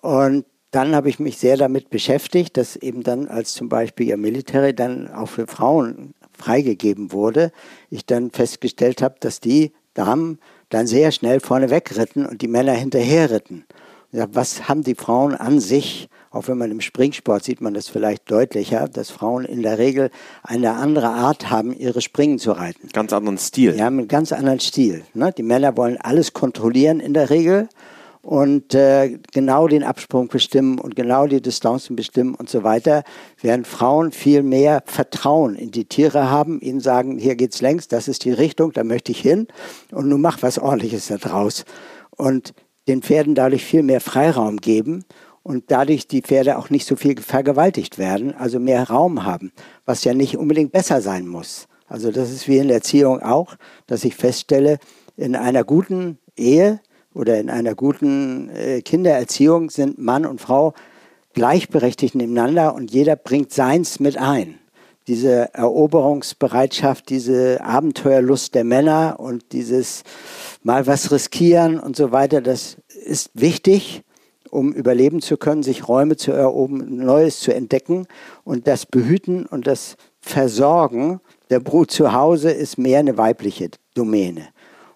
[0.00, 4.16] Und dann habe ich mich sehr damit beschäftigt, dass eben dann als zum Beispiel ihr
[4.16, 7.52] Military dann auch für Frauen freigegeben wurde,
[7.90, 10.38] ich dann festgestellt habe, dass die Damen
[10.68, 13.64] dann sehr schnell vorne wegritten und die Männer hinterher ritten.
[14.12, 16.08] Was haben die Frauen an sich?
[16.30, 20.10] Auch wenn man im Springsport sieht man das vielleicht deutlicher, dass Frauen in der Regel
[20.42, 22.88] eine andere Art haben, ihre Springen zu reiten.
[22.92, 23.76] Ganz anderen Stil.
[23.76, 25.04] Ja, einen ganz anderen Stil.
[25.14, 25.32] Ne?
[25.32, 27.68] Die Männer wollen alles kontrollieren in der Regel
[28.24, 33.04] und äh, genau den Absprung bestimmen und genau die Distanzen bestimmen und so weiter,
[33.40, 38.08] während Frauen viel mehr Vertrauen in die Tiere haben, ihnen sagen, hier geht's längs, das
[38.08, 39.46] ist die Richtung, da möchte ich hin
[39.92, 41.64] und nun mach was ordentliches da draus.
[42.10, 42.54] Und
[42.88, 45.04] den Pferden dadurch viel mehr Freiraum geben
[45.42, 49.52] und dadurch die Pferde auch nicht so viel vergewaltigt werden, also mehr Raum haben,
[49.84, 51.68] was ja nicht unbedingt besser sein muss.
[51.86, 53.56] Also das ist wie in der Erziehung auch,
[53.86, 54.78] dass ich feststelle,
[55.16, 56.80] in einer guten Ehe
[57.14, 60.74] oder in einer guten äh, Kindererziehung sind Mann und Frau
[61.32, 64.58] gleichberechtigt nebeneinander und jeder bringt seins mit ein.
[65.06, 70.02] Diese Eroberungsbereitschaft, diese Abenteuerlust der Männer und dieses
[70.62, 74.02] mal was riskieren und so weiter, das ist wichtig,
[74.50, 78.06] um überleben zu können, sich Räume zu erobern, Neues zu entdecken
[78.44, 84.48] und das Behüten und das Versorgen der Brut zu Hause ist mehr eine weibliche Domäne.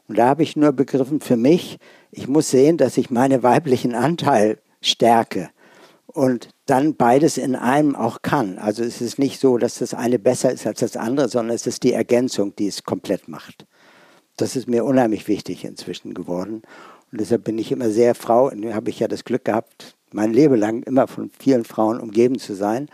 [0.07, 1.79] Und da habe ich nur begriffen für mich,
[2.11, 5.50] ich muss sehen, dass ich meinen weiblichen Anteil stärke
[6.06, 8.59] und dann beides in einem auch kann.
[8.59, 11.66] Also es ist nicht so, dass das eine besser ist als das andere, sondern es
[11.66, 13.66] ist die Ergänzung, die es komplett macht.
[14.36, 16.62] Das ist mir unheimlich wichtig inzwischen geworden.
[17.11, 20.56] Und deshalb bin ich immer sehr Frau, habe ich ja das Glück gehabt, mein Leben
[20.56, 22.88] lang immer von vielen Frauen umgeben zu sein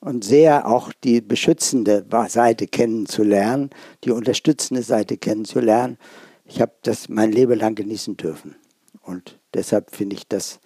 [0.00, 3.70] und sehr auch die beschützende Seite kennenzulernen,
[4.04, 5.98] die unterstützende Seite kennenzulernen.
[6.46, 8.56] Ich habe das mein Leben lang genießen dürfen.
[9.02, 10.60] Und deshalb finde ich das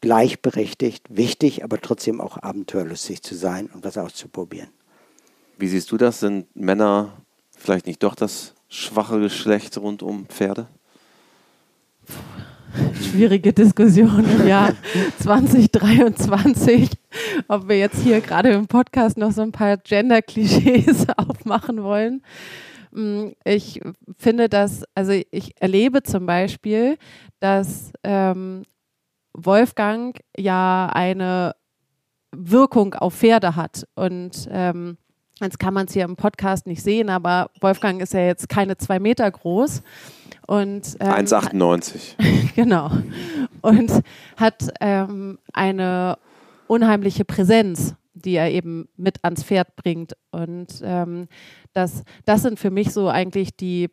[0.00, 4.70] gleichberechtigt, wichtig, aber trotzdem auch abenteuerlustig zu sein und was auszuprobieren.
[5.58, 6.20] Wie siehst du das?
[6.20, 7.12] Sind Männer
[7.56, 10.68] vielleicht nicht doch das schwache Geschlecht rund um Pferde?
[13.02, 14.74] Schwierige Diskussion im Jahr
[15.18, 16.90] 2023,
[17.48, 22.22] ob wir jetzt hier gerade im Podcast noch so ein paar Gender-Klischees aufmachen wollen.
[22.92, 23.80] Mm, ich
[24.16, 26.96] finde, dass, also ich erlebe zum Beispiel,
[27.40, 28.62] dass ähm,
[29.32, 31.54] Wolfgang ja eine
[32.32, 33.86] Wirkung auf Pferde hat.
[33.94, 34.96] Und ähm,
[35.40, 38.76] jetzt kann man es hier im Podcast nicht sehen, aber Wolfgang ist ja jetzt keine
[38.76, 39.82] zwei Meter groß.
[40.46, 42.54] Und, ähm, 1,98.
[42.56, 42.90] genau.
[43.62, 43.92] Und
[44.36, 46.18] hat ähm, eine
[46.66, 50.14] unheimliche Präsenz, die er eben mit ans Pferd bringt.
[50.30, 51.28] Und ähm,
[51.72, 53.88] das, das sind für mich so eigentlich die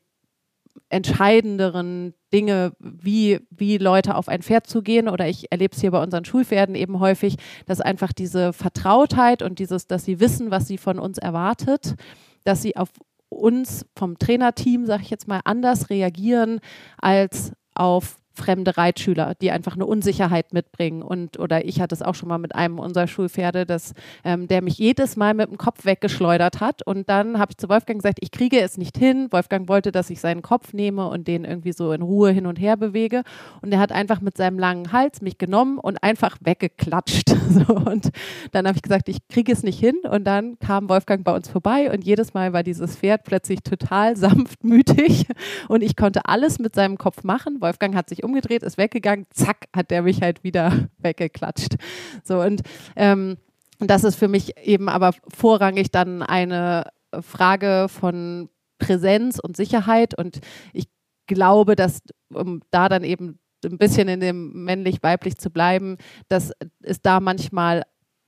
[0.90, 5.10] entscheidenderen Dinge, wie, wie Leute auf ein Pferd zugehen.
[5.10, 9.60] Oder ich erlebe es hier bei unseren Schulpferden eben häufig, dass einfach diese Vertrautheit und
[9.60, 11.96] dieses, dass sie wissen, was sie von uns erwartet,
[12.44, 12.90] dass sie auf
[13.30, 16.60] uns vom Trainerteam, sage ich jetzt mal, anders reagieren
[16.98, 21.02] als auf fremde Reitschüler, die einfach eine Unsicherheit mitbringen.
[21.02, 24.62] Und oder ich hatte es auch schon mal mit einem unserer Schulpferde, dass ähm, der
[24.62, 26.82] mich jedes Mal mit dem Kopf weggeschleudert hat.
[26.84, 29.28] Und dann habe ich zu Wolfgang gesagt, ich kriege es nicht hin.
[29.32, 32.58] Wolfgang wollte, dass ich seinen Kopf nehme und den irgendwie so in Ruhe hin und
[32.58, 33.24] her bewege.
[33.62, 37.30] Und er hat einfach mit seinem langen Hals mich genommen und einfach weggeklatscht.
[37.50, 38.10] so, und
[38.52, 39.96] dann habe ich gesagt, ich kriege es nicht hin.
[40.10, 44.16] Und dann kam Wolfgang bei uns vorbei und jedes Mal war dieses Pferd plötzlich total
[44.28, 45.28] sanftmütig
[45.68, 47.62] und ich konnte alles mit seinem Kopf machen.
[47.62, 51.76] Wolfgang hat sich umgedreht, ist weggegangen, zack, hat der mich halt wieder weggeklatscht.
[52.24, 52.62] So und
[52.96, 53.38] ähm,
[53.80, 56.86] das ist für mich eben aber vorrangig dann eine
[57.22, 58.50] Frage von
[58.80, 60.40] Präsenz und Sicherheit und
[60.74, 60.88] ich
[61.28, 62.02] glaube, dass
[62.34, 65.98] um da dann eben ein bisschen in dem männlich-weiblich zu bleiben,
[66.30, 66.52] dass
[66.82, 67.84] es da manchmal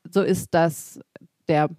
[0.10, 1.00] so ist, dass
[1.48, 1.70] der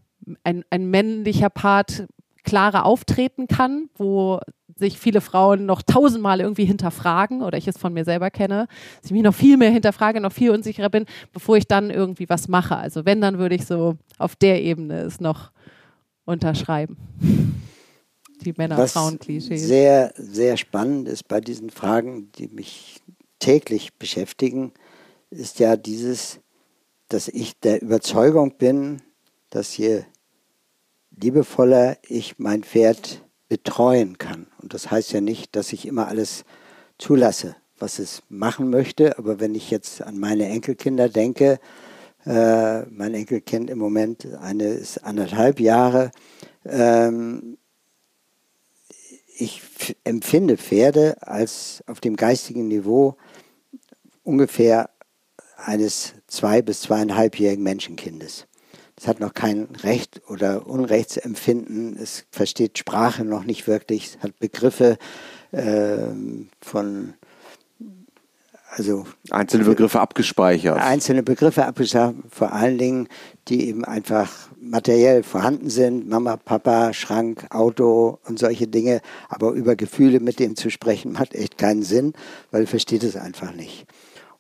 [0.45, 2.07] ein, ein männlicher Part
[2.45, 4.41] klarer auftreten kann, wo
[4.81, 8.67] sich viele Frauen noch tausendmal irgendwie hinterfragen oder ich es von mir selber kenne,
[8.97, 12.29] dass ich mich noch viel mehr hinterfrage, noch viel unsicherer bin, bevor ich dann irgendwie
[12.29, 12.77] was mache.
[12.77, 15.53] Also wenn, dann würde ich so auf der Ebene es noch
[16.25, 16.97] unterschreiben.
[18.43, 19.67] Die Männer-Frauen-Klischees.
[19.67, 23.03] Sehr, sehr spannend ist bei diesen Fragen, die mich
[23.39, 24.73] täglich beschäftigen,
[25.29, 26.41] ist ja dieses,
[27.09, 29.03] dass ich der Überzeugung bin,
[29.51, 30.05] dass je
[31.11, 34.47] liebevoller ich mein Pferd betreuen kann.
[34.63, 36.45] Und das heißt ja nicht, dass ich immer alles
[36.99, 39.19] zulasse, was es machen möchte.
[39.19, 41.59] Aber wenn ich jetzt an meine Enkelkinder denke,
[42.27, 46.11] äh, mein Enkelkind im Moment, eine ist anderthalb Jahre,
[46.65, 47.59] ähm,
[49.37, 49.63] ich
[50.05, 53.17] empfinde Pferde als auf dem geistigen Niveau
[54.23, 54.91] ungefähr
[55.57, 58.47] eines zwei- bis zweieinhalbjährigen Menschenkindes.
[59.01, 61.97] Es hat noch kein Recht oder Unrechtsempfinden.
[61.97, 64.17] Es versteht Sprache noch nicht wirklich.
[64.17, 64.99] Es hat Begriffe
[65.53, 65.97] äh,
[66.61, 67.15] von
[68.73, 70.79] also einzelne Begriffe abgespeichert.
[70.79, 73.09] Einzelne Begriffe abgespeichert, vor allen Dingen,
[73.49, 74.31] die eben einfach
[74.61, 76.07] materiell vorhanden sind.
[76.07, 79.01] Mama, Papa, Schrank, Auto und solche Dinge.
[79.31, 82.13] Aber über Gefühle mit dem zu sprechen, hat echt keinen Sinn,
[82.51, 83.87] weil er versteht es einfach nicht.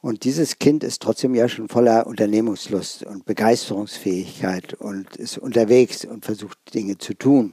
[0.02, 6.24] Und dieses Kind ist trotzdem ja schon voller Unternehmungslust und Begeisterungsfähigkeit und ist unterwegs und
[6.24, 7.52] versucht Dinge zu tun.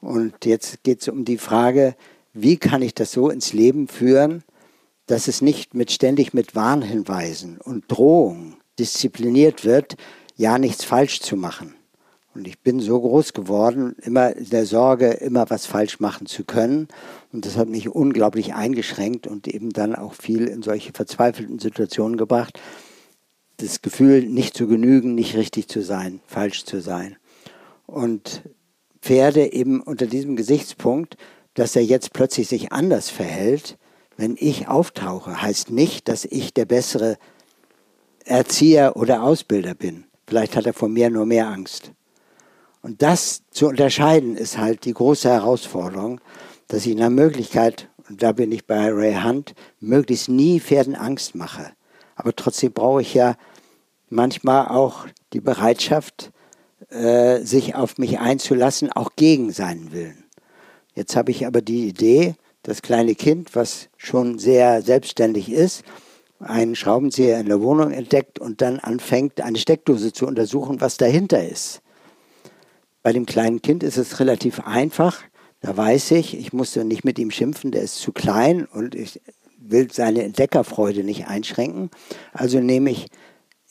[0.00, 1.94] Und jetzt geht es um die Frage,
[2.32, 4.42] wie kann ich das so ins Leben führen,
[5.06, 9.96] dass es nicht mit ständig mit Warnhinweisen und Drohungen diszipliniert wird,
[10.36, 11.74] ja nichts falsch zu machen.
[12.34, 16.88] Und ich bin so groß geworden, immer der Sorge, immer was falsch machen zu können.
[17.36, 22.16] Und das hat mich unglaublich eingeschränkt und eben dann auch viel in solche verzweifelten Situationen
[22.16, 22.58] gebracht.
[23.58, 27.16] Das Gefühl, nicht zu genügen, nicht richtig zu sein, falsch zu sein.
[27.84, 28.40] Und
[29.02, 31.18] Pferde eben unter diesem Gesichtspunkt,
[31.52, 33.76] dass er jetzt plötzlich sich anders verhält,
[34.16, 37.18] wenn ich auftauche, heißt nicht, dass ich der bessere
[38.24, 40.04] Erzieher oder Ausbilder bin.
[40.26, 41.92] Vielleicht hat er vor mir nur mehr Angst.
[42.80, 46.22] Und das zu unterscheiden ist halt die große Herausforderung,
[46.68, 51.34] dass ich nach Möglichkeit, und da bin ich bei Ray Hunt, möglichst nie Pferden Angst
[51.34, 51.72] mache.
[52.14, 53.36] Aber trotzdem brauche ich ja
[54.08, 56.32] manchmal auch die Bereitschaft,
[56.90, 60.24] äh, sich auf mich einzulassen, auch gegen seinen Willen.
[60.94, 65.84] Jetzt habe ich aber die Idee, das kleine Kind, was schon sehr selbstständig ist,
[66.40, 71.46] einen Schraubenzieher in der Wohnung entdeckt und dann anfängt, eine Steckdose zu untersuchen, was dahinter
[71.46, 71.80] ist.
[73.02, 75.22] Bei dem kleinen Kind ist es relativ einfach.
[75.66, 79.20] Da weiß ich, ich muss nicht mit ihm schimpfen, der ist zu klein und ich
[79.58, 81.90] will seine Entdeckerfreude nicht einschränken.
[82.32, 83.08] Also nehme ich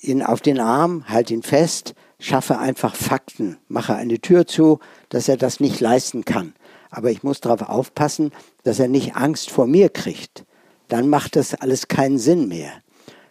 [0.01, 5.29] ihn auf den Arm, halte ihn fest, schaffe einfach Fakten, mache eine Tür zu, dass
[5.29, 6.53] er das nicht leisten kann.
[6.89, 8.33] Aber ich muss darauf aufpassen,
[8.63, 10.43] dass er nicht Angst vor mir kriegt.
[10.89, 12.73] Dann macht das alles keinen Sinn mehr.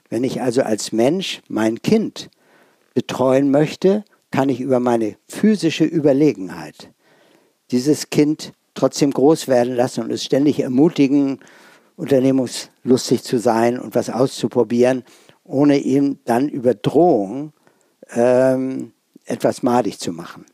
[0.09, 2.31] Wenn ich also als Mensch mein Kind
[2.95, 6.94] betreuen möchte, kann ich über meine physische Überlegenheit
[7.75, 11.41] dieses Kind trotzdem groß werden lassen und es ständig ermutigen,
[11.97, 15.03] unternehmungslustig zu sein und was auszuprobieren,
[15.43, 17.53] ohne ihm dann über Drohung
[18.13, 18.93] ähm,
[19.25, 20.47] etwas madig zu machen.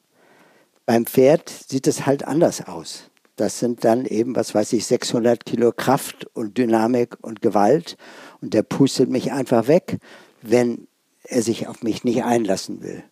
[0.87, 3.11] Beim Pferd sieht es halt anders aus.
[3.37, 7.99] Das sind dann eben, was weiß ich, 600 Kilo Kraft und Dynamik und Gewalt.
[8.41, 9.99] Und der pustet mich einfach weg,
[10.41, 10.89] wenn
[11.25, 13.03] er sich auf mich nicht einlassen will.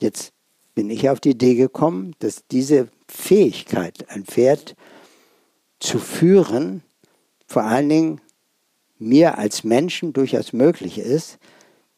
[0.00, 0.32] Jetzt
[0.76, 4.76] bin ich auf die Idee gekommen, dass diese Fähigkeit, ein Pferd
[5.80, 6.82] zu führen,
[7.46, 8.20] vor allen Dingen
[8.98, 11.38] mir als Menschen durchaus möglich ist,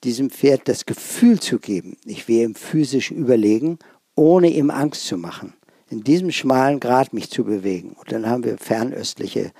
[0.05, 3.79] diesem Pferd das Gefühl zu geben, ich wäre ihm physisch überlegen,
[4.15, 5.55] ohne ihm Angst zu machen.
[5.89, 7.97] In diesem schmalen Grad mich zu bewegen.
[7.99, 9.51] Und dann haben wir fernöstliche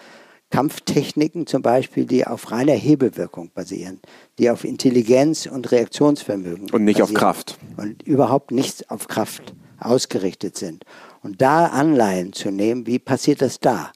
[0.51, 4.01] Kampftechniken zum Beispiel, die auf reiner Hebelwirkung basieren,
[4.39, 9.55] die auf Intelligenz und Reaktionsvermögen und nicht basieren auf Kraft und überhaupt nicht auf Kraft
[9.79, 10.85] ausgerichtet sind.
[11.23, 13.93] Und da Anleihen zu nehmen, wie passiert das da?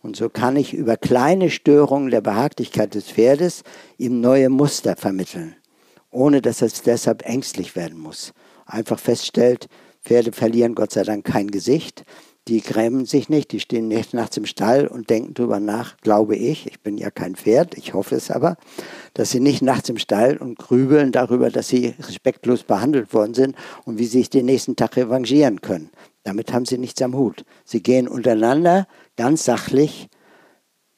[0.00, 3.62] Und so kann ich über kleine Störungen der Behaglichkeit des Pferdes
[3.96, 5.56] ihm neue Muster vermitteln,
[6.10, 8.32] ohne dass es deshalb ängstlich werden muss.
[8.64, 9.68] Einfach feststellt,
[10.04, 12.04] Pferde verlieren Gott sei Dank kein Gesicht,
[12.48, 16.34] die grämen sich nicht, die stehen nicht nachts im Stall und denken drüber nach, glaube
[16.34, 18.56] ich, ich bin ja kein Pferd, ich hoffe es aber,
[19.12, 23.54] dass sie nicht nachts im Stall und grübeln darüber, dass sie respektlos behandelt worden sind
[23.84, 25.90] und wie sie sich den nächsten Tag revanchieren können.
[26.28, 27.46] Damit haben sie nichts am Hut.
[27.64, 30.08] Sie gehen untereinander ganz sachlich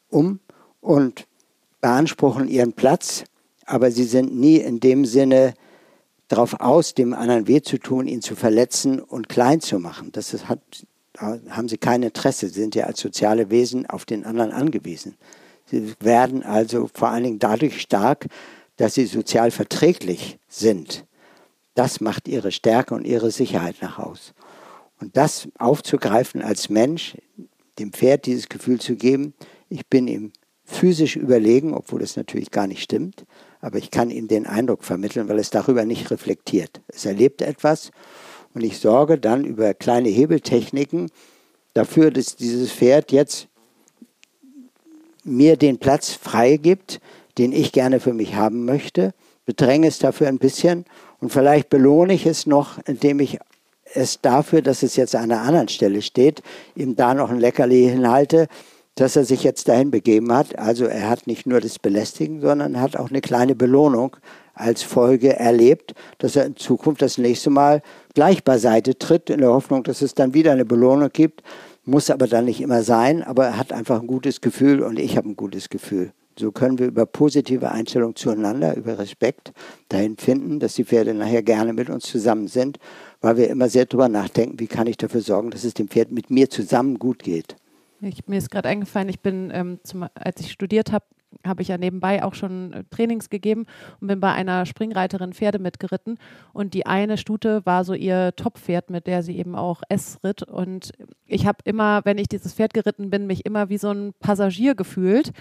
[0.08, 0.40] um
[0.80, 1.28] und
[1.80, 3.22] beanspruchen ihren Platz,
[3.64, 5.54] aber sie sind nie in dem Sinne
[6.26, 10.10] darauf aus, dem anderen weh zu tun, ihn zu verletzen und klein zu machen.
[10.10, 10.58] Das ist, hat
[11.16, 12.48] haben sie kein Interesse.
[12.48, 15.16] Sie sind ja als soziale Wesen auf den anderen angewiesen.
[15.66, 18.26] Sie werden also vor allen Dingen dadurch stark,
[18.78, 21.04] dass sie sozial verträglich sind.
[21.74, 24.34] Das macht ihre Stärke und ihre Sicherheit nach Haus.
[25.00, 27.16] Und das aufzugreifen als Mensch,
[27.78, 29.34] dem Pferd dieses Gefühl zu geben,
[29.68, 30.32] ich bin ihm
[30.64, 33.24] physisch überlegen, obwohl es natürlich gar nicht stimmt,
[33.60, 36.80] aber ich kann ihm den Eindruck vermitteln, weil es darüber nicht reflektiert.
[36.88, 37.90] Es erlebt etwas
[38.54, 41.10] und ich sorge dann über kleine Hebeltechniken
[41.74, 43.48] dafür, dass dieses Pferd jetzt
[45.24, 47.00] mir den Platz frei gibt,
[47.38, 49.12] den ich gerne für mich haben möchte,
[49.44, 50.84] bedränge es dafür ein bisschen
[51.20, 53.38] und vielleicht belohne ich es noch, indem ich
[53.94, 56.42] es dafür, dass es jetzt an einer anderen Stelle steht,
[56.74, 58.46] ihm da noch ein Leckerli hinhalte,
[58.94, 60.58] dass er sich jetzt dahin begeben hat.
[60.58, 64.16] Also er hat nicht nur das Belästigen, sondern hat auch eine kleine Belohnung
[64.54, 67.82] als Folge erlebt, dass er in Zukunft das nächste Mal
[68.14, 71.42] gleich beiseite tritt, in der Hoffnung, dass es dann wieder eine Belohnung gibt.
[71.84, 75.16] Muss aber dann nicht immer sein, aber er hat einfach ein gutes Gefühl und ich
[75.16, 76.12] habe ein gutes Gefühl.
[76.38, 79.52] So können wir über positive Einstellung zueinander, über Respekt
[79.88, 82.78] dahin finden, dass die Pferde nachher gerne mit uns zusammen sind,
[83.20, 86.10] weil wir immer sehr darüber nachdenken, wie kann ich dafür sorgen, dass es dem Pferd
[86.10, 87.56] mit mir zusammen gut geht.
[88.00, 91.04] Ich, mir ist gerade eingefallen, ich bin, ähm, zum, als ich studiert habe,
[91.46, 93.66] habe ich ja nebenbei auch schon äh, Trainings gegeben
[94.00, 96.18] und bin bei einer Springreiterin Pferde mitgeritten.
[96.52, 100.42] Und die eine Stute war so ihr Top-Pferd, mit der sie eben auch S ritt.
[100.42, 100.92] Und
[101.26, 104.74] ich habe immer, wenn ich dieses Pferd geritten bin, mich immer wie so ein Passagier
[104.74, 105.32] gefühlt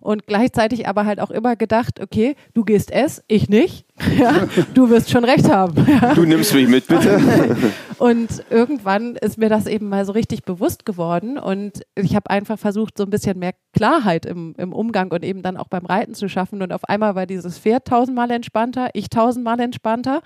[0.00, 3.86] und gleichzeitig aber halt auch immer gedacht, okay, du gehst es, ich nicht.
[4.18, 5.86] Ja, du wirst schon recht haben.
[5.90, 6.14] Ja.
[6.14, 7.20] Du nimmst mich mit, bitte.
[7.98, 12.58] und irgendwann ist mir das eben mal so richtig bewusst geworden und ich habe einfach
[12.58, 16.14] versucht, so ein bisschen mehr Klarheit im, im Umgang und eben dann auch beim Reiten
[16.14, 16.62] zu schaffen.
[16.62, 20.22] Und auf einmal war dieses Pferd tausendmal entspannter, ich tausendmal entspannter.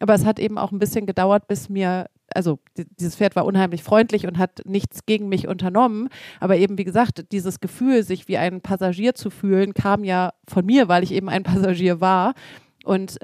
[0.00, 2.58] Aber es hat eben auch ein bisschen gedauert, bis mir also
[2.98, 6.08] dieses Pferd war unheimlich freundlich und hat nichts gegen mich unternommen.
[6.40, 10.64] Aber eben, wie gesagt, dieses Gefühl, sich wie ein Passagier zu fühlen, kam ja von
[10.64, 12.34] mir, weil ich eben ein Passagier war.
[12.84, 13.18] Und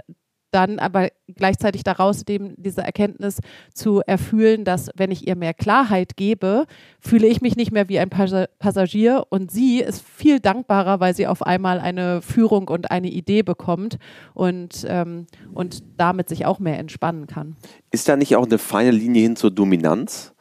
[0.50, 3.38] dann aber gleichzeitig daraus dem, diese Erkenntnis
[3.74, 6.66] zu erfüllen, dass wenn ich ihr mehr Klarheit gebe,
[7.00, 11.26] fühle ich mich nicht mehr wie ein Passagier und sie ist viel dankbarer, weil sie
[11.26, 13.98] auf einmal eine Führung und eine Idee bekommt
[14.34, 17.56] und, ähm, und damit sich auch mehr entspannen kann.
[17.90, 20.32] Ist da nicht auch eine feine Linie hin zur Dominanz?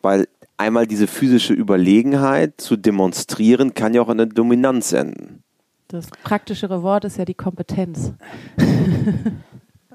[0.00, 5.42] Weil einmal diese physische Überlegenheit zu demonstrieren, kann ja auch in eine Dominanz enden.
[5.88, 8.12] Das praktischere Wort ist ja die Kompetenz.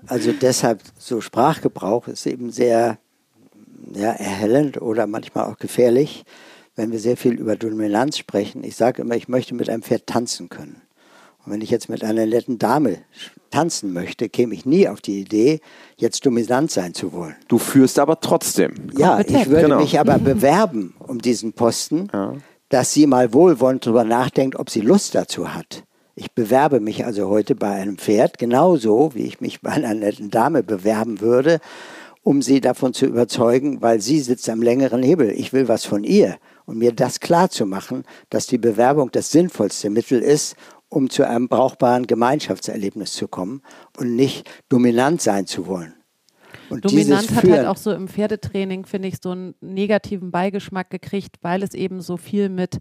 [0.08, 2.98] Also deshalb so Sprachgebrauch ist eben sehr
[3.94, 6.24] ja, erhellend oder manchmal auch gefährlich,
[6.76, 8.64] wenn wir sehr viel über Dominanz sprechen.
[8.64, 10.82] Ich sage immer, ich möchte mit einem Pferd tanzen können.
[11.46, 12.98] Und wenn ich jetzt mit einer netten Dame
[13.52, 15.60] tanzen möchte, käme ich nie auf die Idee,
[15.98, 17.36] jetzt dominant sein zu wollen.
[17.48, 18.89] Du führst aber trotzdem.
[18.98, 19.80] Ja, ich würde genau.
[19.80, 22.10] mich aber bewerben um diesen Posten.
[22.12, 22.36] Ja
[22.72, 25.84] dass sie mal wohlwollend darüber nachdenkt, ob sie Lust dazu hat.
[26.15, 30.32] Ich bewerbe mich also heute bei einem Pferd genauso, wie ich mich bei einer netten
[30.32, 31.59] Dame bewerben würde,
[32.24, 35.32] um sie davon zu überzeugen, weil sie sitzt am längeren Hebel.
[35.32, 36.38] Ich will was von ihr.
[36.65, 40.55] Und mir das klar zu machen, dass die Bewerbung das sinnvollste Mittel ist,
[40.88, 43.61] um zu einem brauchbaren Gemeinschaftserlebnis zu kommen
[43.97, 45.93] und nicht dominant sein zu wollen.
[46.72, 51.38] Und Dominant hat halt auch so im Pferdetraining, finde ich, so einen negativen Beigeschmack gekriegt,
[51.41, 52.80] weil es eben so viel mit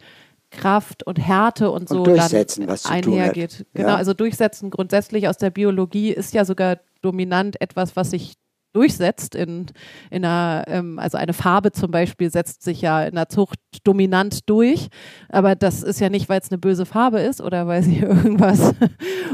[0.51, 3.67] Kraft und Härte und, und so durchsetzen, was einhergeht.
[3.75, 3.97] Genau, ja.
[3.97, 8.35] also durchsetzen grundsätzlich aus der Biologie ist ja sogar dominant etwas, was sich
[8.73, 9.67] durchsetzt in,
[10.11, 14.49] in einer, ähm, also eine Farbe zum Beispiel setzt sich ja in der Zucht dominant
[14.49, 14.89] durch,
[15.29, 18.75] aber das ist ja nicht, weil es eine böse Farbe ist oder weil sie irgendwas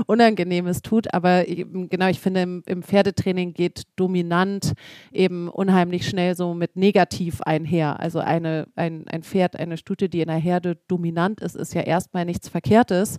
[0.07, 4.73] Unangenehmes tut, aber eben, genau, ich finde im, im Pferdetraining geht dominant
[5.13, 8.01] eben unheimlich schnell so mit negativ einher.
[8.01, 11.83] Also eine, ein, ein Pferd, eine Stute, die in der Herde dominant ist, ist ja
[11.83, 13.19] erstmal nichts Verkehrtes.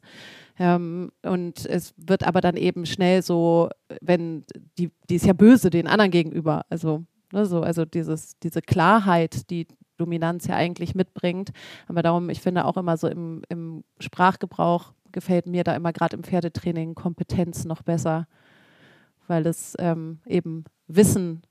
[0.59, 3.69] Ähm, und es wird aber dann eben schnell so,
[4.01, 4.43] wenn
[4.77, 6.65] die, die ist ja böse den anderen gegenüber.
[6.69, 11.51] Also, ne, so, also dieses, diese Klarheit, die Dominanz ja eigentlich mitbringt.
[11.87, 16.15] Aber darum, ich finde auch immer so im, im Sprachgebrauch gefällt mir da immer gerade
[16.15, 18.27] im Pferdetraining Kompetenz noch besser,
[19.27, 21.41] weil es ähm, eben Wissen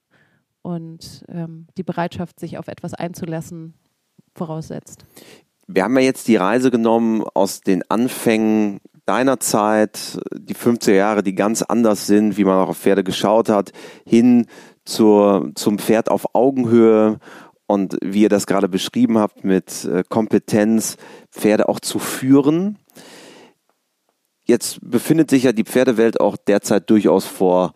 [0.62, 3.74] und ähm, die Bereitschaft, sich auf etwas einzulassen,
[4.34, 5.04] voraussetzt.
[5.66, 11.22] Wir haben ja jetzt die Reise genommen aus den Anfängen deiner Zeit, die 50er Jahre,
[11.22, 13.72] die ganz anders sind, wie man auch auf Pferde geschaut hat,
[14.04, 14.46] hin
[14.84, 17.18] zur, zum Pferd auf Augenhöhe
[17.66, 20.96] und wie ihr das gerade beschrieben habt mit äh, Kompetenz,
[21.30, 22.78] Pferde auch zu führen.
[24.44, 27.72] Jetzt befindet sich ja die Pferdewelt auch derzeit durchaus vor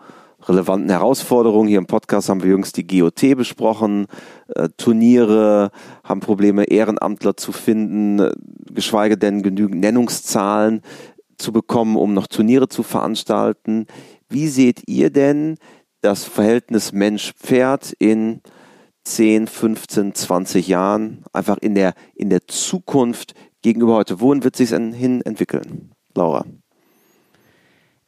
[0.47, 1.69] relevanten Herausforderungen.
[1.69, 4.07] Hier im Podcast haben wir jüngst die GOT besprochen.
[4.55, 5.71] Äh, Turniere
[6.05, 8.33] haben Probleme, Ehrenamtler zu finden, äh,
[8.73, 10.83] geschweige denn genügend Nennungszahlen
[11.41, 13.87] zu bekommen, um noch Turniere zu veranstalten.
[14.29, 15.57] Wie seht ihr denn
[16.01, 18.41] das Verhältnis Mensch-Pferd in
[19.05, 24.21] 10, 15, 20 Jahren, einfach in der, in der Zukunft gegenüber heute?
[24.21, 25.93] Wohin wird sich es hin entwickeln?
[26.15, 26.45] Laura.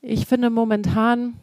[0.01, 1.35] Ich finde momentan,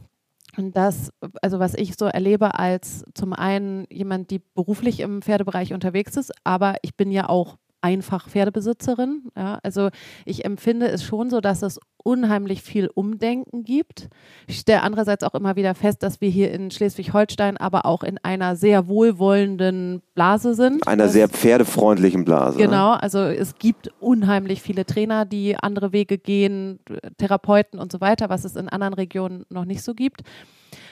[0.57, 1.11] dass,
[1.41, 6.33] also was ich so erlebe als zum einen jemand, die beruflich im Pferdebereich unterwegs ist,
[6.43, 9.29] aber ich bin ja auch einfach Pferdebesitzerin.
[9.35, 9.89] Ja, also
[10.25, 14.09] ich empfinde es schon so, dass es unheimlich viel Umdenken gibt.
[14.47, 18.17] Ich stelle andererseits auch immer wieder fest, dass wir hier in Schleswig-Holstein aber auch in
[18.19, 20.87] einer sehr wohlwollenden Blase sind.
[20.87, 22.57] Einer sehr pferdefreundlichen Blase.
[22.57, 22.65] Ne?
[22.65, 26.79] Genau, also es gibt unheimlich viele Trainer, die andere Wege gehen,
[27.17, 30.21] Therapeuten und so weiter, was es in anderen Regionen noch nicht so gibt.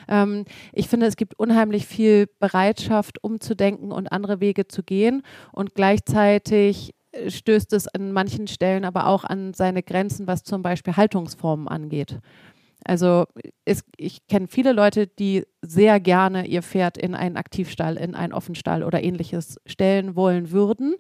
[0.08, 5.24] Ähm, ich finde, es gibt unheimlich viel Bereitschaft, umzudenken und andere Wege zu gehen.
[5.52, 10.62] Und gleichzeitig äh, stößt es an manchen Stellen aber auch an seine Grenzen, was zum
[10.62, 12.20] Beispiel Haltungsformen angeht.
[12.86, 13.26] Also
[13.66, 18.34] es, ich kenne viele Leute, die sehr gerne ihr Pferd in einen Aktivstall, in einen
[18.34, 20.96] Offenstall oder ähnliches stellen wollen würden.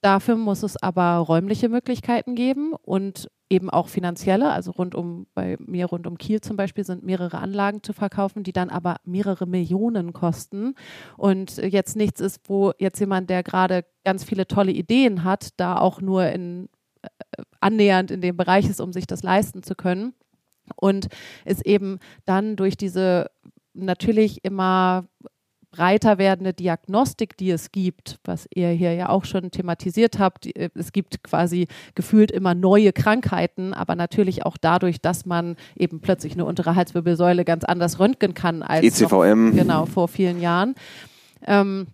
[0.00, 5.56] Dafür muss es aber räumliche Möglichkeiten geben und eben auch finanzielle, also rund um, bei
[5.58, 9.46] mir rund um Kiel zum Beispiel sind mehrere Anlagen zu verkaufen, die dann aber mehrere
[9.46, 10.74] Millionen kosten
[11.16, 15.78] und jetzt nichts ist, wo jetzt jemand, der gerade ganz viele tolle Ideen hat, da
[15.78, 16.68] auch nur in
[17.02, 17.08] äh,
[17.60, 20.14] annähernd in dem Bereich ist, um sich das leisten zu können.
[20.76, 21.08] Und
[21.44, 23.30] es eben dann durch diese
[23.72, 25.06] natürlich immer
[25.70, 30.46] breiter werdende Diagnostik, die es gibt, was ihr hier ja auch schon thematisiert habt.
[30.46, 36.00] Äh, es gibt quasi gefühlt immer neue Krankheiten, aber natürlich auch dadurch, dass man eben
[36.00, 39.50] plötzlich eine untere Halswirbelsäule ganz anders röntgen kann als ECVM.
[39.50, 40.74] Noch, genau vor vielen Jahren.
[41.46, 41.88] Ähm,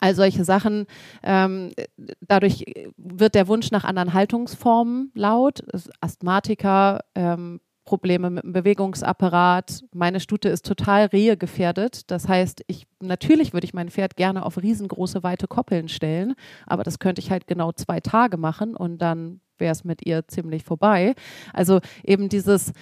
[0.00, 0.86] all solche Sachen.
[1.22, 1.72] Ähm,
[2.20, 2.64] dadurch
[2.96, 5.62] wird der Wunsch nach anderen Haltungsformen laut.
[6.00, 9.84] Asthmatiker, ähm, Probleme mit dem Bewegungsapparat.
[9.94, 12.10] Meine Stute ist total Rehe gefährdet.
[12.10, 16.34] Das heißt, ich natürlich würde ich mein Pferd gerne auf riesengroße weite Koppeln stellen,
[16.66, 20.28] aber das könnte ich halt genau zwei Tage machen und dann wäre es mit ihr
[20.28, 21.14] ziemlich vorbei.
[21.54, 22.72] Also eben dieses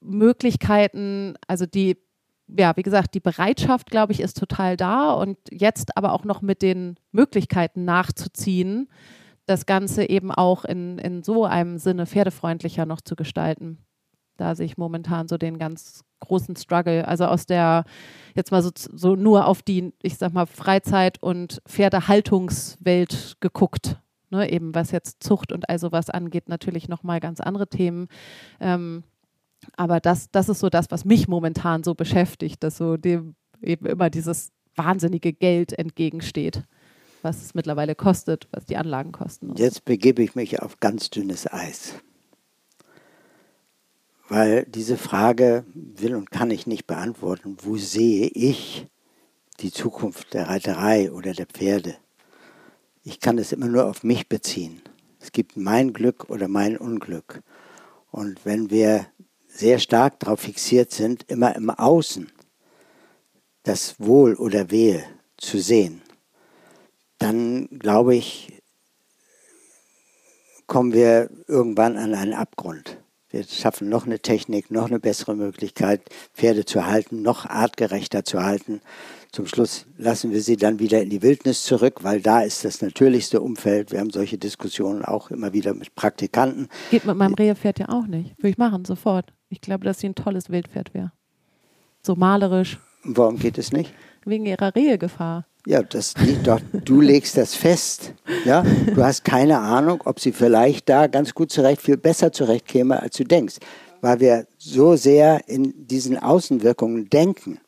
[0.00, 1.98] Möglichkeiten, also die
[2.46, 6.42] ja, wie gesagt, die Bereitschaft, glaube ich, ist total da und jetzt aber auch noch
[6.42, 8.88] mit den Möglichkeiten nachzuziehen,
[9.46, 13.78] das Ganze eben auch in, in so einem Sinne pferdefreundlicher noch zu gestalten
[14.36, 17.06] da sehe ich momentan so den ganz großen Struggle.
[17.06, 17.84] Also aus der,
[18.34, 24.00] jetzt mal so, so nur auf die, ich sag mal, Freizeit- und Pferdehaltungswelt geguckt.
[24.30, 28.08] Ne, eben was jetzt Zucht und all sowas angeht, natürlich nochmal ganz andere Themen.
[28.58, 29.04] Ähm,
[29.76, 33.86] aber das, das ist so das, was mich momentan so beschäftigt, dass so dem eben
[33.86, 36.64] immer dieses wahnsinnige Geld entgegensteht,
[37.22, 39.54] was es mittlerweile kostet, was die Anlagen kosten.
[39.56, 41.94] Jetzt begebe ich mich auf ganz dünnes Eis
[44.28, 47.56] weil diese Frage will und kann ich nicht beantworten.
[47.62, 48.86] Wo sehe ich
[49.60, 51.96] die Zukunft der Reiterei oder der Pferde?
[53.02, 54.80] Ich kann es immer nur auf mich beziehen.
[55.20, 57.42] Es gibt mein Glück oder mein Unglück.
[58.10, 59.06] Und wenn wir
[59.46, 62.30] sehr stark darauf fixiert sind, immer im Außen
[63.62, 65.04] das Wohl oder Wehe
[65.36, 66.02] zu sehen,
[67.18, 68.62] dann glaube ich,
[70.66, 72.98] kommen wir irgendwann an einen Abgrund.
[73.34, 78.44] Wir schaffen noch eine Technik, noch eine bessere Möglichkeit, Pferde zu halten, noch artgerechter zu
[78.44, 78.80] halten.
[79.32, 82.80] Zum Schluss lassen wir sie dann wieder in die Wildnis zurück, weil da ist das
[82.80, 83.90] natürlichste Umfeld.
[83.90, 86.68] Wir haben solche Diskussionen auch immer wieder mit Praktikanten.
[86.92, 88.38] Geht mit meinem Rehepferd ja auch nicht.
[88.38, 89.32] Würde ich machen, sofort.
[89.48, 91.10] Ich glaube, dass sie ein tolles Wildpferd wäre.
[92.02, 92.78] So malerisch.
[93.02, 93.92] Warum geht es nicht?
[94.24, 95.44] Wegen ihrer Rehegefahr.
[95.66, 98.12] Ja, das liegt doch, du legst das fest.
[98.44, 103.00] Ja, du hast keine Ahnung, ob sie vielleicht da ganz gut zurecht, viel besser zurechtkäme,
[103.00, 103.56] als du denkst.
[104.02, 107.60] Weil wir so sehr in diesen Außenwirkungen denken.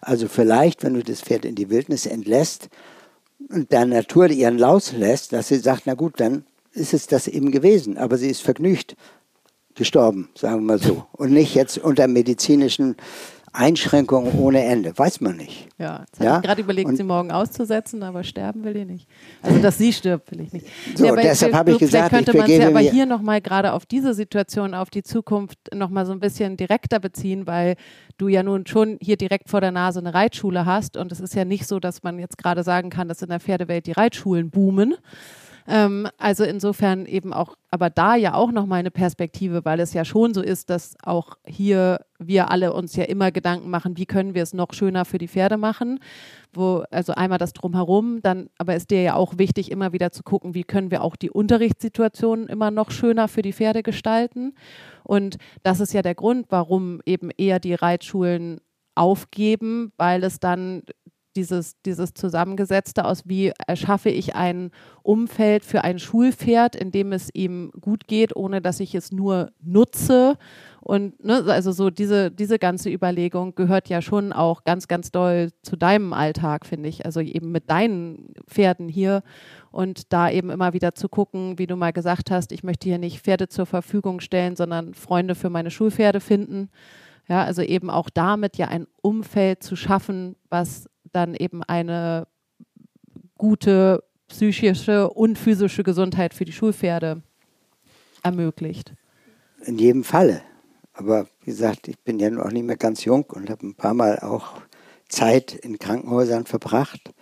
[0.00, 2.68] Also vielleicht, wenn du das Pferd in die Wildnis entlässt
[3.48, 7.28] und der Natur ihren Laus lässt, dass sie sagt, na gut, dann ist es das
[7.28, 7.96] eben gewesen.
[7.96, 8.96] Aber sie ist vergnügt
[9.76, 11.06] gestorben, sagen wir mal so.
[11.12, 12.96] Und nicht jetzt unter medizinischen
[13.56, 14.96] Einschränkungen ohne Ende.
[14.96, 15.68] Weiß man nicht.
[15.78, 16.26] Ja, jetzt ja?
[16.26, 19.08] habe ich gerade überlegt, und sie morgen auszusetzen, aber sterben will ich nicht.
[19.42, 20.66] Also, dass sie stirbt, will ich nicht.
[20.94, 24.14] So, ja, deshalb habe ich gesagt, könnte man sie aber hier nochmal gerade auf diese
[24.14, 27.76] Situation, auf die Zukunft nochmal so ein bisschen direkter beziehen, weil
[28.18, 31.34] du ja nun schon hier direkt vor der Nase eine Reitschule hast und es ist
[31.34, 34.50] ja nicht so, dass man jetzt gerade sagen kann, dass in der Pferdewelt die Reitschulen
[34.50, 34.94] boomen.
[35.68, 40.04] Ähm, also insofern eben auch, aber da ja auch nochmal eine Perspektive, weil es ja
[40.04, 44.34] schon so ist, dass auch hier wir alle uns ja immer Gedanken machen, wie können
[44.34, 45.98] wir es noch schöner für die Pferde machen.
[46.52, 50.22] Wo, also einmal das drumherum, dann aber ist dir ja auch wichtig, immer wieder zu
[50.22, 54.54] gucken, wie können wir auch die Unterrichtssituationen immer noch schöner für die Pferde gestalten.
[55.04, 58.60] Und das ist ja der Grund, warum eben eher die Reitschulen
[58.94, 60.82] aufgeben, weil es dann
[61.36, 64.70] dieses, dieses Zusammengesetzte aus, wie erschaffe ich ein
[65.02, 69.52] Umfeld für ein Schulpferd, in dem es ihm gut geht, ohne dass ich es nur
[69.62, 70.36] nutze.
[70.80, 75.50] Und ne, also so diese, diese ganze Überlegung gehört ja schon auch ganz, ganz doll
[75.62, 77.04] zu deinem Alltag, finde ich.
[77.04, 79.22] Also eben mit deinen Pferden hier
[79.70, 82.98] und da eben immer wieder zu gucken, wie du mal gesagt hast, ich möchte hier
[82.98, 86.70] nicht Pferde zur Verfügung stellen, sondern Freunde für meine Schulpferde finden.
[87.28, 92.26] Ja, also eben auch damit ja ein Umfeld zu schaffen, was dann eben eine
[93.38, 97.22] gute psychische und physische Gesundheit für die Schulpferde
[98.22, 98.94] ermöglicht.
[99.64, 100.42] In jedem Falle.
[100.92, 103.94] Aber wie gesagt, ich bin ja noch nicht mehr ganz jung und habe ein paar
[103.94, 104.60] Mal auch
[105.08, 107.12] Zeit in Krankenhäusern verbracht.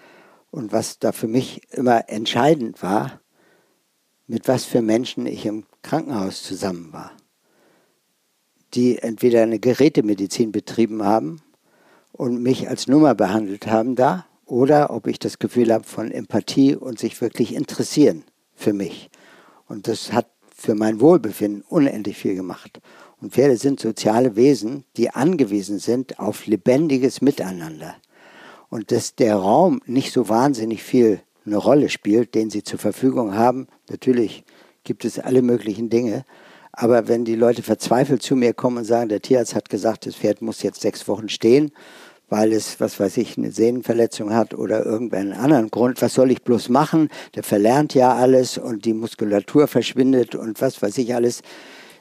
[0.51, 3.21] Und was da für mich immer entscheidend war,
[4.27, 7.13] mit was für Menschen ich im Krankenhaus zusammen war.
[8.75, 11.43] Die entweder eine Gerätemedizin betrieben haben
[12.17, 16.77] und mich als Nummer behandelt haben da oder ob ich das Gefühl habe von Empathie
[16.77, 18.25] und sich wirklich interessieren
[18.55, 19.11] für mich.
[19.67, 22.81] Und das hat für mein Wohlbefinden unendlich viel gemacht.
[23.21, 27.97] Und Pferde sind soziale Wesen, die angewiesen sind auf lebendiges Miteinander.
[28.69, 33.35] Und dass der Raum nicht so wahnsinnig viel eine Rolle spielt, den sie zur Verfügung
[33.35, 33.67] haben.
[33.91, 34.45] Natürlich
[34.85, 36.25] gibt es alle möglichen Dinge.
[36.77, 40.17] Aber wenn die Leute verzweifelt zu mir kommen und sagen, der Tierarzt hat gesagt, das
[40.17, 41.71] Pferd muss jetzt sechs Wochen stehen,
[42.29, 46.43] weil es, was weiß ich, eine Sehnenverletzung hat oder irgendeinen anderen Grund, was soll ich
[46.43, 47.09] bloß machen?
[47.35, 51.43] Der verlernt ja alles und die Muskulatur verschwindet und was weiß ich alles.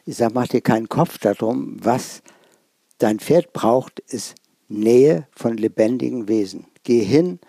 [0.06, 1.78] Ich sage, mach dir keinen Kopf darum.
[1.82, 2.22] Was
[2.98, 4.36] dein Pferd braucht, ist
[4.68, 6.66] Nähe von lebendigen Wesen.
[6.84, 7.40] Geh hin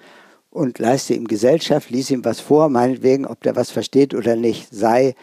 [0.51, 4.69] und leiste ihm Gesellschaft, lies ihm was vor, meinetwegen, ob der was versteht oder nicht.
[4.71, 5.15] Sei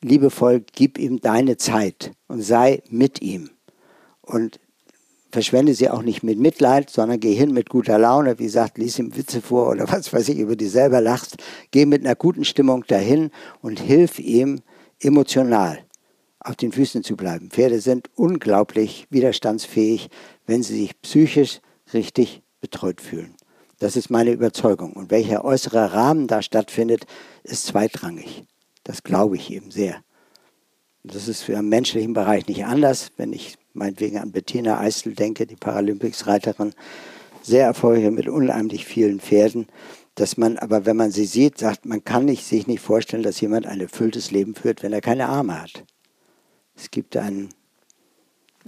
[0.00, 3.50] liebevoll, gib ihm deine Zeit und sei mit ihm.
[4.22, 4.60] Und
[5.30, 8.98] verschwende sie auch nicht mit Mitleid, sondern geh hin mit guter Laune, wie gesagt, lies
[8.98, 11.36] ihm Witze vor oder was weiß ich, über die selber lachst.
[11.70, 13.30] Geh mit einer guten Stimmung dahin
[13.60, 14.60] und hilf ihm
[14.98, 15.78] emotional
[16.40, 17.50] auf den Füßen zu bleiben.
[17.50, 20.08] Pferde sind unglaublich widerstandsfähig,
[20.46, 21.60] wenn sie sich psychisch
[21.92, 23.34] richtig betreut fühlen.
[23.78, 24.92] Das ist meine Überzeugung.
[24.92, 27.06] Und welcher äußere Rahmen da stattfindet,
[27.44, 28.44] ist zweitrangig.
[28.84, 30.02] Das glaube ich eben sehr.
[31.02, 33.10] Das ist für im menschlichen Bereich nicht anders.
[33.16, 36.72] Wenn ich meinetwegen an Bettina Eisel denke, die Paralympics-Reiterin,
[37.42, 39.66] sehr erfolgreich mit unheimlich vielen Pferden,
[40.14, 43.40] dass man aber, wenn man sie sieht, sagt, man kann nicht, sich nicht vorstellen, dass
[43.40, 45.84] jemand ein erfülltes Leben führt, wenn er keine Arme hat.
[46.76, 47.48] Es gibt einen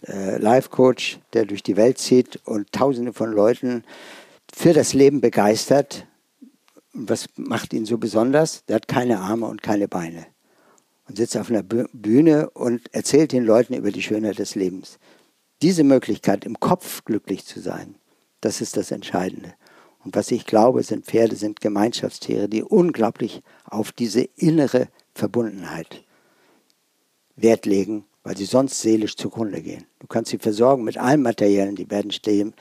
[0.07, 3.85] äh, Life-Coach, der durch die Welt zieht und tausende von Leuten
[4.53, 6.07] für das Leben begeistert
[6.93, 8.65] und was macht ihn so besonders?
[8.67, 10.27] Der hat keine Arme und keine Beine.
[11.13, 14.99] Und sitzt auf einer Bühne und erzählt den Leuten über die Schönheit des Lebens.
[15.61, 17.97] Diese Möglichkeit, im Kopf glücklich zu sein,
[18.41, 19.53] das ist das Entscheidende.
[20.03, 26.03] Und was ich glaube, sind Pferde, sind Gemeinschaftstiere, die unglaublich auf diese innere Verbundenheit
[27.37, 29.85] Wert legen, weil sie sonst seelisch zugrunde gehen.
[29.99, 32.55] Du kannst sie versorgen mit allem Materiellen, die werden stehen,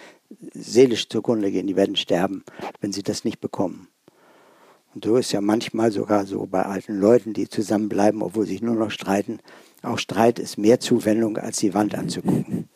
[0.54, 2.44] seelisch zugrunde gehen, die werden sterben,
[2.82, 3.88] wenn sie das nicht bekommen.
[4.94, 8.62] Und so ist ja manchmal sogar so bei alten Leuten, die zusammenbleiben, obwohl sie sich
[8.62, 9.40] nur noch streiten.
[9.84, 12.68] Auch Streit ist mehr Zuwendung, als die Wand anzugucken.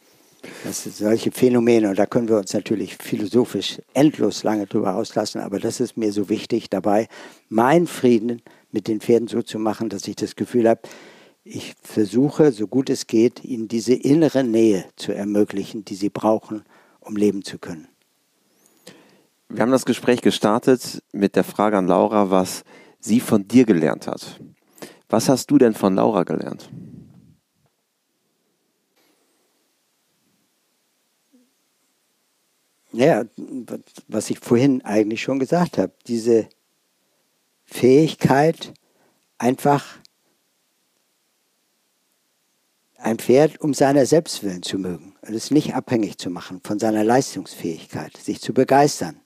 [0.64, 5.42] Das sind solche Phänomene und da können wir uns natürlich philosophisch endlos lange drüber auslassen,
[5.42, 7.08] aber das ist mir so wichtig dabei,
[7.50, 10.82] meinen Frieden mit den Pferden so zu machen, dass ich das Gefühl habe,
[11.44, 16.64] ich versuche, so gut es geht, ihnen diese innere Nähe zu ermöglichen, die sie brauchen,
[17.00, 17.88] um leben zu können.
[19.56, 22.66] Wir haben das Gespräch gestartet mit der Frage an Laura, was
[23.00, 24.42] sie von dir gelernt hat.
[25.08, 26.70] Was hast du denn von Laura gelernt?
[32.92, 33.24] Ja,
[34.10, 36.50] was ich vorhin eigentlich schon gesagt habe, diese
[37.64, 38.74] Fähigkeit,
[39.38, 39.86] einfach
[42.98, 48.16] ein Pferd um seiner Selbstwillen zu mögen es nicht abhängig zu machen von seiner Leistungsfähigkeit,
[48.18, 49.22] sich zu begeistern.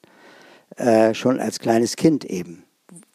[0.79, 2.63] Äh, schon als kleines Kind eben.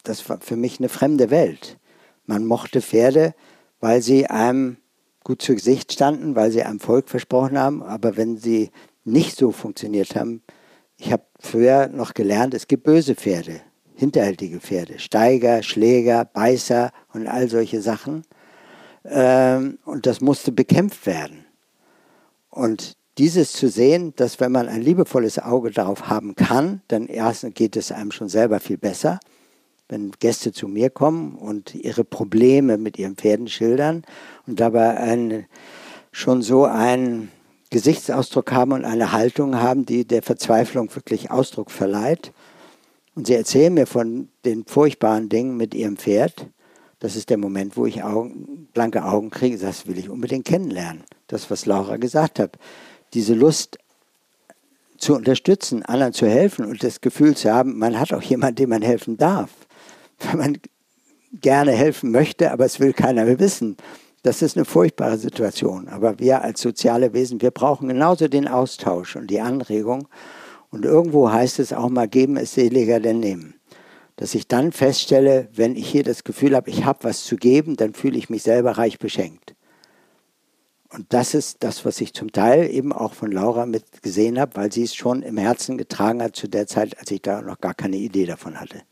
[0.03, 1.79] Das war für mich eine fremde Welt.
[2.27, 3.33] Man mochte Pferde,
[3.79, 4.77] weil sie einem
[5.23, 8.69] gut zu Gesicht standen, weil sie einem Volk versprochen haben, aber wenn sie
[9.03, 10.43] nicht so funktioniert haben,
[10.97, 13.61] ich habe früher noch gelernt, es gibt böse Pferde,
[13.95, 18.27] hinterhältige Pferde, Steiger, Schläger, Beißer und all solche Sachen.
[19.05, 21.45] Ähm, und das musste bekämpft werden.
[22.51, 27.53] Und dieses zu sehen, dass wenn man ein liebevolles Auge darauf haben kann, dann erstens
[27.53, 29.19] geht es einem schon selber viel besser,
[29.87, 34.03] wenn Gäste zu mir kommen und ihre Probleme mit ihren Pferden schildern
[34.47, 35.45] und dabei ein,
[36.11, 37.31] schon so einen
[37.69, 42.31] Gesichtsausdruck haben und eine Haltung haben, die der Verzweiflung wirklich Ausdruck verleiht.
[43.15, 46.47] Und sie erzählen mir von den furchtbaren Dingen mit ihrem Pferd.
[46.99, 49.57] Das ist der Moment, wo ich Augen, blanke Augen kriege.
[49.57, 51.03] Das will ich unbedingt kennenlernen.
[51.27, 52.57] Das, was Laura gesagt hat
[53.15, 53.77] diese Lust
[54.97, 58.69] zu unterstützen, anderen zu helfen und das Gefühl zu haben, man hat auch jemanden, dem
[58.69, 59.49] man helfen darf.
[60.19, 60.57] Wenn man
[61.41, 63.75] gerne helfen möchte, aber es will keiner mehr wissen.
[64.23, 65.87] Das ist eine furchtbare Situation.
[65.89, 70.07] Aber wir als soziale Wesen, wir brauchen genauso den Austausch und die Anregung.
[70.71, 73.55] Und irgendwo heißt es auch mal, geben ist seliger denn nehmen.
[74.15, 77.75] Dass ich dann feststelle, wenn ich hier das Gefühl habe, ich habe was zu geben,
[77.75, 79.54] dann fühle ich mich selber reich beschenkt.
[80.89, 84.55] Und das ist das, was ich zum Teil eben auch von Laura mit gesehen habe,
[84.55, 87.59] weil sie es schon im Herzen getragen hat zu der Zeit, als ich da noch
[87.59, 88.83] gar keine Idee davon hatte.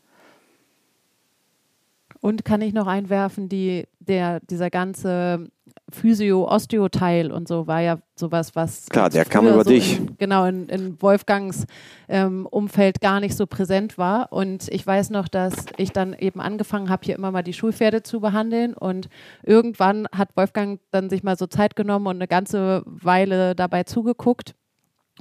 [2.24, 5.50] Und kann ich noch einwerfen, die, der, dieser ganze
[5.90, 8.86] Physio-Osteo-Teil und so war ja sowas, was.
[8.86, 9.98] Klar, der kam über so dich.
[9.98, 11.66] In, genau, in, in Wolfgangs
[12.08, 14.32] ähm, Umfeld gar nicht so präsent war.
[14.32, 18.02] Und ich weiß noch, dass ich dann eben angefangen habe, hier immer mal die Schulpferde
[18.02, 18.72] zu behandeln.
[18.72, 19.10] Und
[19.42, 24.54] irgendwann hat Wolfgang dann sich mal so Zeit genommen und eine ganze Weile dabei zugeguckt.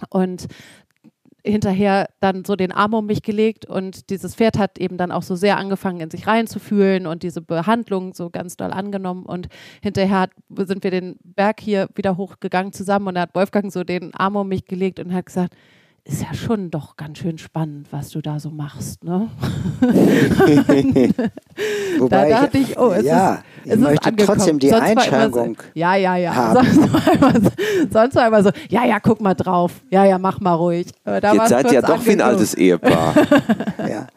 [0.10, 0.48] Und
[1.46, 5.24] hinterher dann so den Arm um mich gelegt und dieses Pferd hat eben dann auch
[5.24, 9.50] so sehr angefangen, in sich reinzufühlen und diese Behandlung so ganz doll angenommen und
[9.82, 13.84] hinterher hat, sind wir den Berg hier wieder hochgegangen zusammen und da hat Wolfgang so
[13.84, 15.56] den Arm um mich gelegt und hat gesagt,
[16.06, 19.04] ist ja schon doch ganz schön spannend, was du da so machst.
[19.06, 19.30] Ne?
[21.98, 24.38] Wobei da dachte ich, oh, es ja, ist, ich es möchte ist angekommen.
[24.38, 26.36] trotzdem die Sonst Einschränkung So, ja, ja, ja.
[26.36, 26.66] haben.
[26.66, 27.50] Sonst war, immer so,
[27.90, 29.72] sonst war immer so, ja, ja, guck mal drauf.
[29.92, 30.88] Ja, ja, mach mal ruhig.
[31.06, 32.22] Da Jetzt seid ihr ja doch wie ein angekommen.
[32.22, 33.16] altes Ehepaar.
[33.90, 34.08] Ja,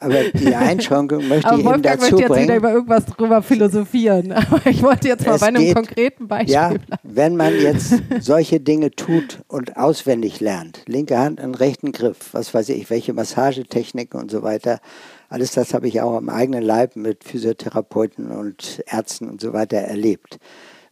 [0.00, 2.56] aber die Einschränkung möchte Aber ich eben Wolfgang dazu möchte jetzt wieder bringen.
[2.56, 4.32] über irgendwas drüber philosophieren.
[4.32, 6.84] Aber ich wollte jetzt mal bei einem geht- konkreten Beispiel Ja, bleiben.
[7.02, 12.52] wenn man jetzt solche Dinge tut und auswendig lernt, linke Hand einen rechten Griff, was
[12.54, 14.80] weiß ich, welche Massagetechniken und so weiter,
[15.28, 19.78] alles das habe ich auch am eigenen Leib mit Physiotherapeuten und Ärzten und so weiter
[19.78, 20.38] erlebt.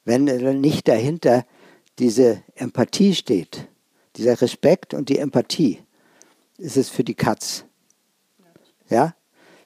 [0.05, 0.24] Wenn
[0.60, 1.44] nicht dahinter
[1.98, 3.68] diese Empathie steht,
[4.16, 5.78] dieser Respekt und die Empathie,
[6.59, 7.64] ist es für die Katz.
[8.89, 9.15] Ja?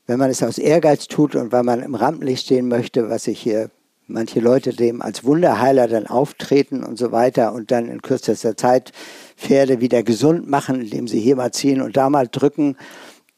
[0.07, 3.41] Wenn man es aus Ehrgeiz tut und weil man im Rampenlicht stehen möchte, was ich
[3.41, 3.71] hier
[4.09, 8.93] manche Leute dem als Wunderheiler dann auftreten und so weiter und dann in kürzester Zeit
[9.37, 12.77] Pferde wieder gesund machen, indem sie hier mal ziehen und da mal drücken,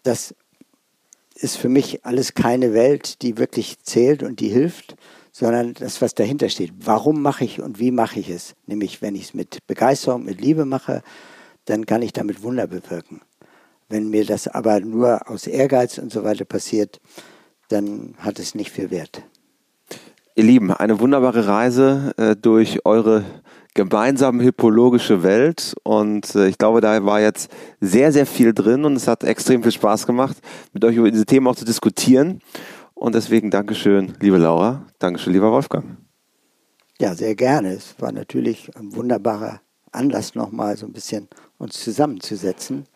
[0.05, 0.35] das
[1.35, 4.97] ist für mich alles keine Welt, die wirklich zählt und die hilft,
[5.33, 6.73] sondern das, was dahinter steht.
[6.79, 8.55] Warum mache ich und wie mache ich es?
[8.67, 11.03] Nämlich, wenn ich es mit Begeisterung, mit Liebe mache,
[11.65, 13.21] dann kann ich damit Wunder bewirken.
[13.91, 17.01] Wenn mir das aber nur aus Ehrgeiz und so weiter passiert,
[17.69, 19.25] dann hat es nicht viel Wert.
[20.37, 23.25] Ihr Lieben, eine wunderbare Reise äh, durch eure
[23.75, 27.51] gemeinsame hippologische Welt und äh, ich glaube, da war jetzt
[27.81, 30.37] sehr, sehr viel drin und es hat extrem viel Spaß gemacht,
[30.73, 32.41] mit euch über diese Themen auch zu diskutieren
[32.95, 35.97] und deswegen Dankeschön, liebe Laura, Dankeschön, lieber Wolfgang.
[37.01, 37.73] Ja, sehr gerne.
[37.73, 39.61] Es war natürlich ein wunderbarer
[39.91, 42.87] Anlass, nochmal so ein bisschen uns zusammenzusetzen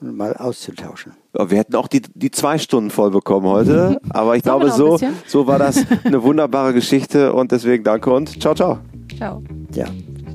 [0.00, 1.12] mal auszutauschen.
[1.36, 4.98] Ja, Wir hätten auch die, die zwei Stunden voll bekommen heute, aber ich glaube, so,
[5.26, 8.78] so war das eine wunderbare Geschichte und deswegen danke und ciao, ciao.
[9.16, 9.42] Ciao.
[9.72, 9.86] Ja,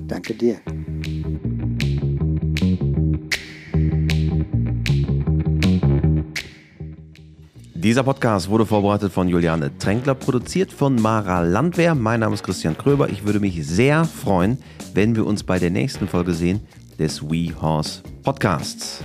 [0.07, 0.57] danke dir.
[7.73, 11.95] Dieser Podcast wurde vorbereitet von Juliane Tränkler, produziert von Mara Landwehr.
[11.95, 13.09] Mein Name ist Christian Kröber.
[13.09, 14.59] Ich würde mich sehr freuen,
[14.93, 16.61] wenn wir uns bei der nächsten Folge sehen
[16.99, 19.03] des We Horse Podcasts.